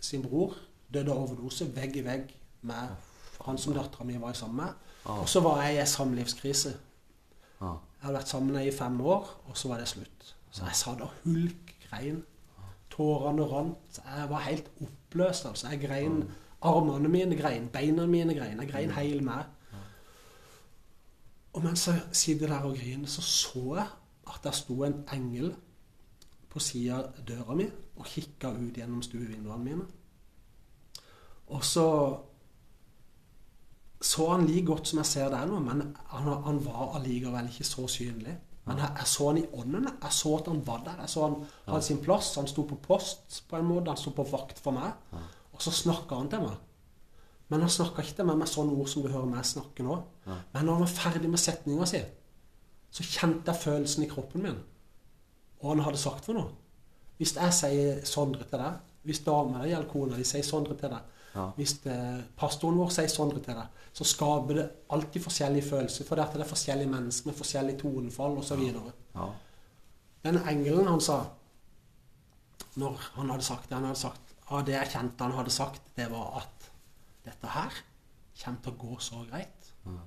[0.00, 0.56] sin bror
[0.92, 2.32] døde av overdose vegg i vegg
[2.68, 2.92] med
[3.46, 4.90] han som dattera mi var sammen med.
[5.06, 5.22] Åh.
[5.22, 6.74] Og så var jeg i en samlivskrise.
[7.60, 7.72] Ja.
[7.96, 10.34] Jeg hadde vært sammen i fem år, og så var det slutt.
[10.50, 12.24] Så jeg sa da hulk hulkgrein.
[12.90, 14.00] Tårene rant.
[14.04, 15.46] Jeg var helt oppløst.
[15.46, 15.68] altså.
[15.68, 16.24] Jeg grein
[16.62, 18.60] Armene mine grein, beina mine grein.
[18.60, 19.44] Jeg grein hele meg.
[21.56, 23.86] Og mens jeg sitter der og griner, så så jeg
[24.28, 25.54] at der sto en engel
[26.52, 29.86] på sida av døra mi og kikka ut gjennom stuevinduene mine.
[31.46, 31.86] Og så
[34.02, 35.80] så han like godt som jeg ser det nå, men
[36.12, 38.34] han, han var allikevel ikke så synlig.
[38.66, 39.88] Men jeg, jeg så han i ånden.
[40.02, 41.00] Jeg så at han var der.
[41.00, 41.36] Jeg så han
[41.68, 42.34] hadde sin plass.
[42.34, 43.92] Han sto på post på en måte.
[43.92, 44.92] Han sto på vakt for meg.
[45.54, 46.56] Og så snakka han til meg.
[47.48, 49.96] Men han snakka ikke til meg med sånne ord som du hører meg snakke nå.
[50.26, 52.00] Men når han var ferdig med setninga si,
[52.90, 54.58] så kjente jeg følelsen i kroppen min.
[55.62, 56.50] Og han hadde sagt for noe.
[57.16, 60.90] Hvis jeg sier Sondre til deg, hvis dama di eller kona di sier Sondre til
[60.90, 61.50] deg, Ja.
[61.56, 66.04] hvis det, pastoren vår sier Sondre til deg, så skaper det alltid forskjellige følelser.
[66.08, 68.62] For det er forskjellige mennesker med forskjellig tonefall osv.
[69.14, 69.26] Ja.
[70.24, 71.24] Den engelen han sa
[72.76, 74.20] Når han hadde sagt det han hadde sagt,
[74.50, 76.55] av det jeg kjente han hadde sagt, det var at
[77.26, 77.74] dette her
[78.42, 79.72] kommer til å gå så greit.
[79.84, 79.98] Mm.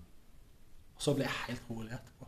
[0.95, 2.27] Og så ble jeg helt rolig etterpå.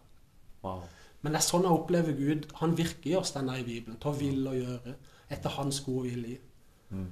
[0.64, 0.84] Wow.
[1.22, 2.48] Men det er sånn jeg opplever Gud.
[2.62, 4.96] Han virker i oss, den der i Bibelen, til å ville og gjøre
[5.32, 6.40] etter hans gode vilje.
[6.90, 7.10] Mm.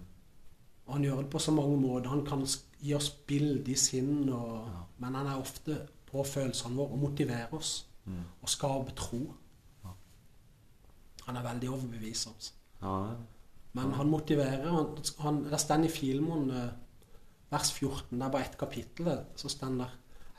[0.87, 2.09] Og han gjør det på så mange måter.
[2.09, 2.45] Han kan
[2.79, 5.77] gi oss bilde i sinn, og, men han er ofte
[6.09, 7.77] på følelsene våre og motiverer oss
[8.09, 8.23] Mm.
[8.41, 9.19] og skaper tro.
[11.27, 12.53] Han er veldig overbevisende.
[12.81, 13.15] Ja,
[13.73, 14.71] Men han motiverer.
[14.71, 16.71] Han, han, det står i filmen eh,
[17.49, 19.89] vers 14, det er bare ett kapittel, så står det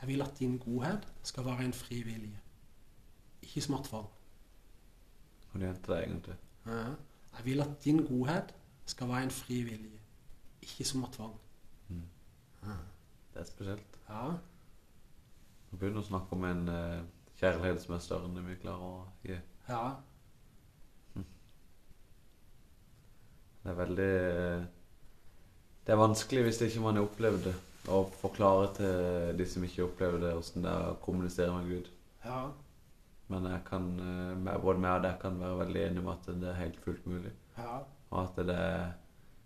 [0.01, 2.39] Jeg vil at din godhet skal være en fri vilje,
[3.41, 4.07] ikke som tvang.
[5.51, 6.35] Kan du gjenta det egentlig?
[6.65, 6.83] Ja.
[7.37, 8.55] Jeg vil at din godhet
[8.85, 9.99] skal være en fri vilje,
[10.61, 11.35] ikke som tvang.
[11.89, 12.07] Mm.
[12.63, 12.77] Ja.
[13.33, 13.99] Det er spesielt.
[14.09, 14.31] Ja.
[15.71, 17.03] Nå begynner å snakke om en uh,
[17.39, 19.37] kjærlighet som er større enn det vi klarer å gi.
[19.69, 19.83] ja.
[23.61, 24.63] Det er veldig eh,
[25.85, 27.53] Det er vanskelig hvis ikke man har opplevd det,
[27.89, 31.89] å forklare til de som ikke opplever det, hvordan det er å kommunisere med Gud.
[32.25, 32.41] ja.
[33.31, 36.49] Men jeg kan, eh, både meg og deg kan være veldig enige om at det
[36.49, 37.31] er helt fullt mulig.
[37.57, 37.77] Ja.
[38.11, 38.57] Og at det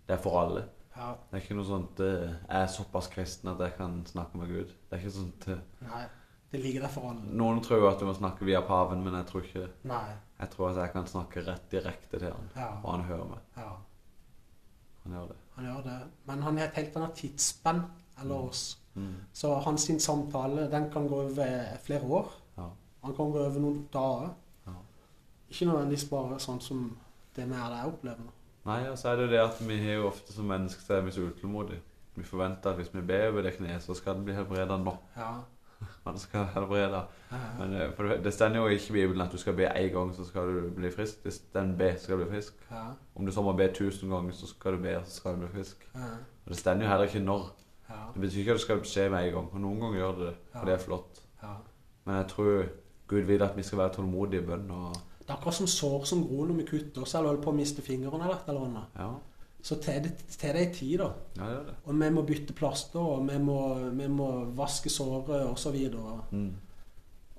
[0.08, 0.64] det er for alle.
[0.96, 1.12] Ja.
[1.30, 4.48] Det er ikke noe sånt eh, Jeg er såpass kristen at jeg kan snakke med
[4.48, 4.66] Gud.
[4.90, 6.02] Det er ikke sånt eh, Nei.
[6.50, 7.30] Det ligger der for alle.
[7.38, 9.70] Noen tror jo at du må snakke via paven, men jeg tror ikke det.
[9.90, 10.04] Nei.
[10.40, 12.68] Jeg tror at jeg kan snakke rett direkte til han, Ja.
[12.82, 13.38] og han hører meg.
[13.56, 13.70] Ja.
[15.04, 15.38] Han gjør det.
[15.56, 16.00] Han gjør det.
[16.28, 17.82] Men han har et helt annet tidsspenn
[18.20, 18.64] enn oss.
[18.96, 19.14] Mm.
[19.32, 22.32] Så hans samtale den kan gå over flere år.
[22.56, 22.68] Ja.
[23.04, 24.32] Han kan gå over noen dager.
[24.66, 24.76] Ja.
[25.48, 26.86] Ikke nødvendigvis bare sånn som
[27.36, 28.32] det vi er jeg opplever nå.
[28.66, 30.96] Nei, og så er det jo det at vi har jo ofte som mennesker så
[30.96, 31.82] er vi så utålmodige.
[32.16, 34.96] Vi forventer at hvis vi ber over det kneet, så skal det bli helbreda nå.
[35.16, 35.34] Ja.
[36.06, 37.02] Han skal helbrede.
[37.58, 39.88] Men eh, for det- det står jo ikke i Bibelen at du skal be én
[39.92, 41.24] gang, så skal du bli frisk.
[41.24, 42.54] Det står be, skal du bli frisk.
[42.70, 42.84] Ja.
[43.14, 45.48] Om du så må be tusen ganger, så skal du be, så skal du bli
[45.58, 45.88] frisk.
[45.94, 46.00] Ja.
[46.44, 47.50] Og det står jo heller ikke når.
[47.90, 47.94] Ja.
[48.14, 49.52] Det betyr ikke at det skal skje med en gang.
[49.52, 51.22] Og noen ganger gjør det det, for det er flott.
[52.04, 52.64] Men jeg tror
[53.08, 54.70] Gud vil at vi skal være tålmodige i bønn.
[54.70, 54.94] Og,
[55.26, 57.54] Det er akkurat som sår som gror når vi kutter oss eller holder på å
[57.56, 59.00] miste fingeren eller et eller annet.
[59.66, 61.08] Så til det, til det tid, da.
[61.40, 61.74] ja, det det.
[61.90, 63.56] Og vi må bytte plaster, og vi må,
[63.98, 65.78] vi må vaske såret osv.
[66.30, 66.52] Mm.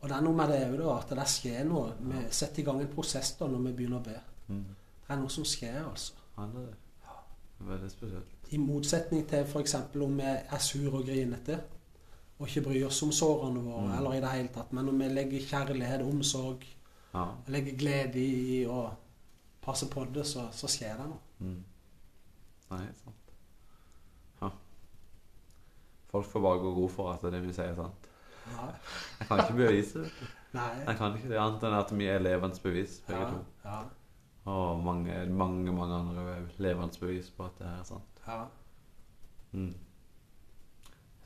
[0.01, 1.93] Og det er noe med det òg, at det skjer noe.
[2.03, 4.17] Vi setter i gang en prosess da når vi begynner å be.
[4.51, 4.65] Mm.
[5.07, 6.13] Det er noe som skjer, altså.
[6.37, 6.83] Ja, det er det.
[7.69, 8.33] Veldig spesielt.
[8.53, 9.73] I motsetning til f.eks.
[9.95, 11.55] om vi er sur og grinete
[12.37, 13.95] og ikke bryr oss om sårene våre, Mm.
[13.97, 14.73] eller i det hele tatt.
[14.73, 16.67] Men om vi legger kjærlighet, omsorg,
[17.13, 17.25] Ja.
[17.47, 18.89] legger glede i å
[19.61, 21.23] passe på det, så, så skjer det noe.
[21.39, 21.63] Mm.
[22.71, 23.33] Nei, sant.
[24.41, 24.49] Ja.
[26.11, 28.09] Folk får bare gå god for at det vi sier er sant.
[28.47, 28.71] Nei.
[29.19, 30.11] Jeg kan ikke bevise det.
[30.55, 30.67] Nei.
[30.87, 33.29] Jeg kan ikke det annet enn at vi er levende bevis, begge Ja.
[33.31, 33.41] to.
[33.65, 33.79] Ja.
[34.47, 38.21] Og mange, mange mange andre levende bevis på at det her er sant.
[38.27, 38.45] ja.
[39.53, 39.73] Mm.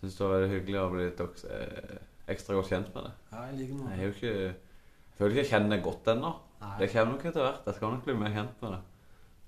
[0.02, 1.98] Jeg syns det var veldig hyggelig å bli litt eh,
[2.34, 3.12] ekstra godt kjent med det.
[3.32, 3.90] ja Jeg liker noe.
[3.92, 6.32] Jeg er jo ikke Jeg føler ikke jeg kjenner det godt ennå.
[6.80, 7.62] Det kommer nok etter hvert.
[7.68, 8.80] Jeg skal nok bli mer kjent med det.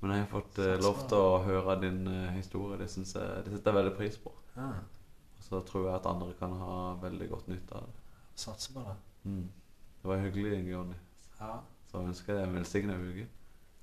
[0.04, 2.78] Men jeg har fått eh, lov til å høre din eh, historie.
[2.82, 4.34] Det syns jeg, det setter jeg veldig pris på.
[4.58, 4.70] Ja,
[5.38, 8.02] Og så tror jeg at andre kan ha veldig godt nytte av det.
[8.36, 8.96] satser på det.
[9.30, 9.46] Mm.
[10.02, 10.98] Det var hyggelig, Jonny.
[11.40, 11.54] Ja.
[11.92, 13.30] Så ønsker jeg deg en velsigna uke.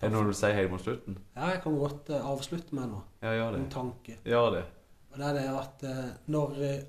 [0.00, 1.16] Er det noe du sier helt mot slutten?
[1.36, 3.02] ja, jeg kan godt eh, avslutte med noe.
[3.22, 3.60] Ja, gjør det.
[3.64, 4.18] En tanke.
[4.24, 4.62] Gjør det.
[5.10, 6.06] Og det er det at eh,
[6.36, 6.84] når, eh,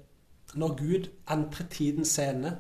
[0.59, 2.53] når Gud entrer tidens scene,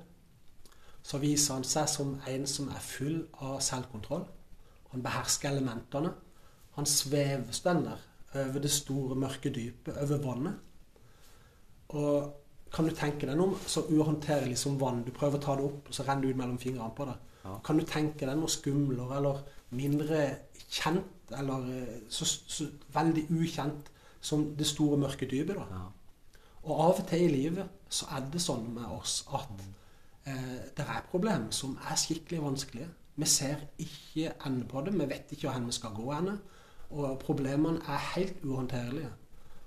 [1.03, 4.25] så viser han seg som en som er full av selvkontroll.
[4.91, 6.11] Han behersker elementene.
[6.77, 7.99] Han svevestender
[8.35, 10.53] over det store, mørke dypet, over vannet.
[11.91, 12.37] Og
[12.71, 15.03] kan du tenke deg noe så uhåndterlig som vann?
[15.03, 17.31] Du prøver å ta det opp, og så renner det ut mellom fingrene på deg.
[17.43, 17.55] Ja.
[17.65, 19.41] Kan du tenke deg noe skumlere eller
[19.75, 20.21] mindre
[20.71, 23.91] kjent, eller eh, så, så veldig ukjent
[24.23, 25.57] som det store, mørke dypet?
[25.57, 25.67] da?
[25.75, 26.39] Ja.
[26.61, 29.63] Og av og til i livet så er det sånn med oss at
[30.29, 32.89] eh, det er problemer som er skikkelig vanskelige.
[33.19, 36.37] Vi ser ikke enden på det, vi vet ikke hvor vi skal gå henne.
[36.91, 39.09] Og problemene er helt uhåndterlige.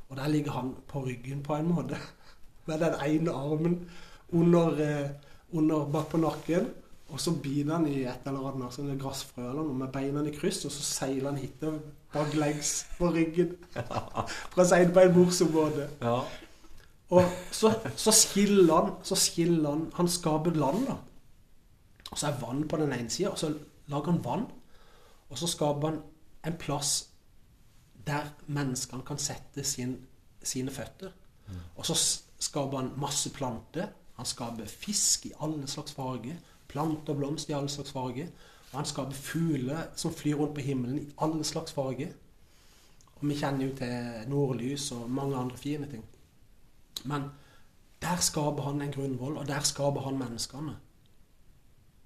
[0.09, 1.97] Og der ligger han på ryggen på en måte.
[2.66, 3.91] Med den ene armen
[4.33, 5.11] under, eh,
[5.53, 6.68] under bak på nakken.
[7.09, 10.33] Og så biter han i et eller annet sånn gressfrø eller noe med beina i
[10.35, 11.83] kryss, og så seiler han hitover
[12.14, 13.53] baklengs på ryggen.
[14.55, 15.91] For å si det på en morsom måte.
[16.01, 16.16] ja.
[17.14, 17.70] Og så,
[18.01, 20.97] så skiller han så skiller han, han skaper land, da.
[22.11, 23.53] Og så er vann på den ene sida, og så
[23.93, 24.47] lager han vann.
[25.29, 26.01] Og så skaper han
[26.49, 26.95] en plass
[28.07, 29.98] der menneskene kan sette sin,
[30.42, 31.12] sine føtter.
[31.76, 31.94] Og så
[32.38, 33.88] skaper han masse planter.
[34.16, 36.36] Han skaper fisk i alle slags farger.
[36.68, 38.28] Planter og blomster i alle slags farger.
[38.72, 42.12] Og han skaper fugler som flyr rundt på himmelen i alle slags farger.
[43.16, 46.05] Og vi kjenner jo til nordlys og mange andre fine ting.
[47.05, 47.28] Men
[48.02, 50.76] der skaper han en grunnvoll, og der skaper han menneskene.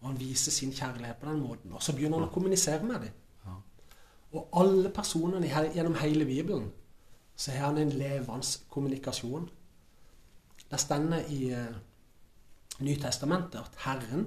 [0.00, 1.72] Og han viser sin kjærlighet på den måten.
[1.72, 3.16] Og så begynner han å kommunisere med dem.
[4.32, 6.70] Og alle personene gjennom hele Bibelen
[7.38, 9.48] så har han en levende kommunikasjon.
[10.70, 11.76] Det stender i uh,
[12.78, 14.26] Nytestamentet at Herren,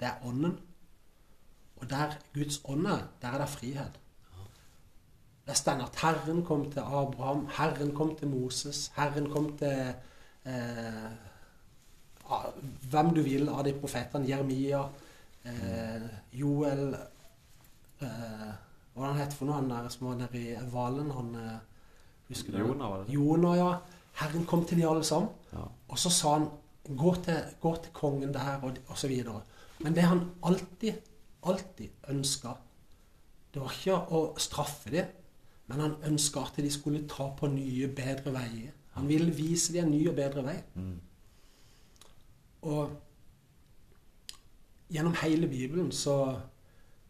[0.00, 0.58] det er Ånden.
[1.76, 3.98] Og der Guds ånd er, der er det frihet.
[5.46, 9.94] Det stender at Herren kom til Abraham, Herren kom til Moses, Herren kom til
[10.46, 11.10] eh,
[12.30, 12.46] ah,
[12.90, 14.28] hvem du vil av de profetene.
[14.28, 14.84] Jeremia,
[15.44, 16.94] eh, Joel
[18.02, 18.52] eh,
[18.94, 21.12] Hva han heter for noe, han der som var nede i Valen?
[21.16, 21.60] Han eh,
[22.28, 22.66] Husker du det?
[22.66, 23.14] Jonah, var det?
[23.14, 23.70] Jonah, ja.
[24.20, 25.30] Herren kom til de alle sammen.
[25.52, 25.64] Ja.
[25.88, 26.50] Og så sa han
[26.88, 29.40] gå til, gå til kongen der, og, og så videre.
[29.82, 31.00] Men det han alltid,
[31.42, 32.54] alltid ønska,
[33.52, 35.10] det var ikke å straffe dem,
[35.68, 38.72] men han ønska at de skulle ta på nye, bedre veier.
[38.96, 40.58] Han ville vise dem en ny og bedre vei.
[40.76, 40.96] Mm.
[42.68, 42.90] Og
[44.92, 46.16] gjennom hele Bibelen så,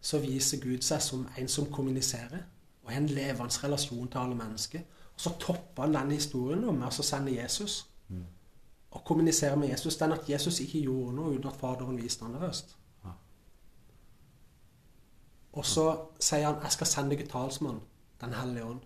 [0.02, 2.42] så viser Gud seg som en som kommuniserer,
[2.82, 4.80] og har en levende relasjon til alle mennesker.
[5.14, 7.84] Og så topper han denne historien med å sende Jesus.
[8.08, 8.24] Mm.
[8.90, 9.96] Og kommunisere med Jesus.
[9.96, 12.74] Den at Jesus ikke gjorde noe uten at Faderen viste han det først.
[13.04, 13.12] Ja.
[15.52, 15.86] Og så
[16.18, 17.80] sier han 'Jeg skal sende dere talsmann,
[18.20, 18.84] Den hellige ånd'.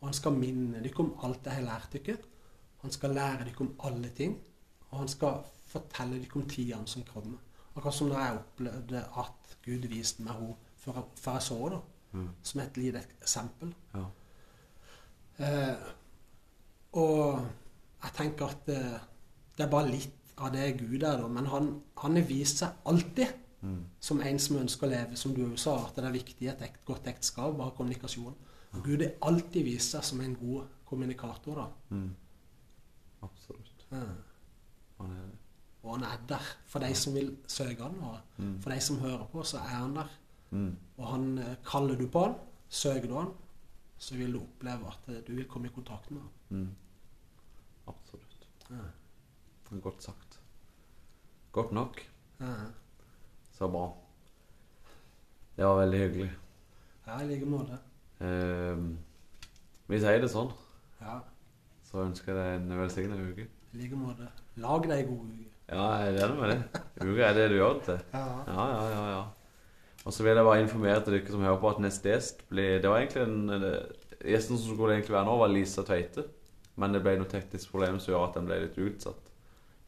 [0.00, 2.16] Og han skal minne dere om alt jeg har lært dere.
[2.82, 4.38] Han skal lære dere om alle ting.
[4.90, 7.38] Og han skal fortelle dere om tidene som kommer.
[7.74, 11.80] Akkurat som da jeg opplevde at Gud viste meg henne før, før jeg så henne.
[12.14, 12.28] Mm.
[12.46, 13.72] Som et lite eksempel.
[13.94, 14.04] Ja.
[15.38, 15.76] Eh,
[16.92, 17.40] og
[18.04, 18.82] jeg tenker at det,
[19.58, 21.26] det er bare litt av det Gud er, da.
[21.30, 21.72] Men han,
[22.02, 23.78] han har vist seg alltid Mm.
[24.00, 26.48] som en som ønsker å leve, som du også sa, at det er viktig i
[26.52, 28.34] et ekt, godt ekteskap, bare kommunikasjon.
[28.76, 31.64] Og Gud har alltid vist seg som en god kommunikator, da.
[31.96, 32.10] Mm.
[33.24, 33.86] Absolutt.
[33.88, 34.02] Ja.
[34.98, 35.38] Han er det.
[35.84, 38.60] Og han er der for de som vil søke han, og Mm.
[38.62, 40.08] for de som hører på, så er han der.
[40.50, 40.76] Mm.
[40.98, 42.34] Og han eh, kaller du på han,
[42.68, 43.32] søker du han,
[43.98, 46.30] så vil du oppleve at eh, du vil komme i kontakt med han.
[46.50, 46.70] Mm.
[47.86, 48.48] Absolutt.
[48.70, 49.76] Ja.
[49.82, 50.40] Godt sagt.
[51.52, 52.00] Godt nok.
[52.40, 52.54] Ja.
[53.52, 53.92] Så bra.
[55.56, 56.30] Det var veldig hyggelig.
[57.06, 57.78] Ja, i like måte.
[58.20, 58.80] Eh,
[59.88, 60.50] vi sier det sånn,
[61.00, 61.18] Ja,
[61.84, 63.46] så ønsker jeg deg en velsignet uke.
[63.74, 64.28] i like måte.
[64.56, 65.50] Lag deg en god uke.
[65.70, 66.82] Ja, jeg er enig med det.
[67.00, 68.00] Uka er det du gjør det til.
[68.12, 68.24] Ja.
[68.46, 69.22] Ja, ja, ja, ja.
[70.04, 72.82] Og så vil jeg bare informere til dere som hører på at neste gjest blir
[72.82, 73.62] Det var egentlig en
[74.24, 76.24] Gjesten som skulle egentlig være nå, var Lisa Tveite.
[76.80, 79.32] Men det ble noe teknisk problem som gjør at den ble litt utsatt.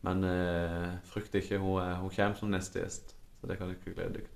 [0.06, 3.14] Men eh, frykt ikke, hun, hun kommer som neste gjest.
[3.40, 4.34] Så det kan dere glede dere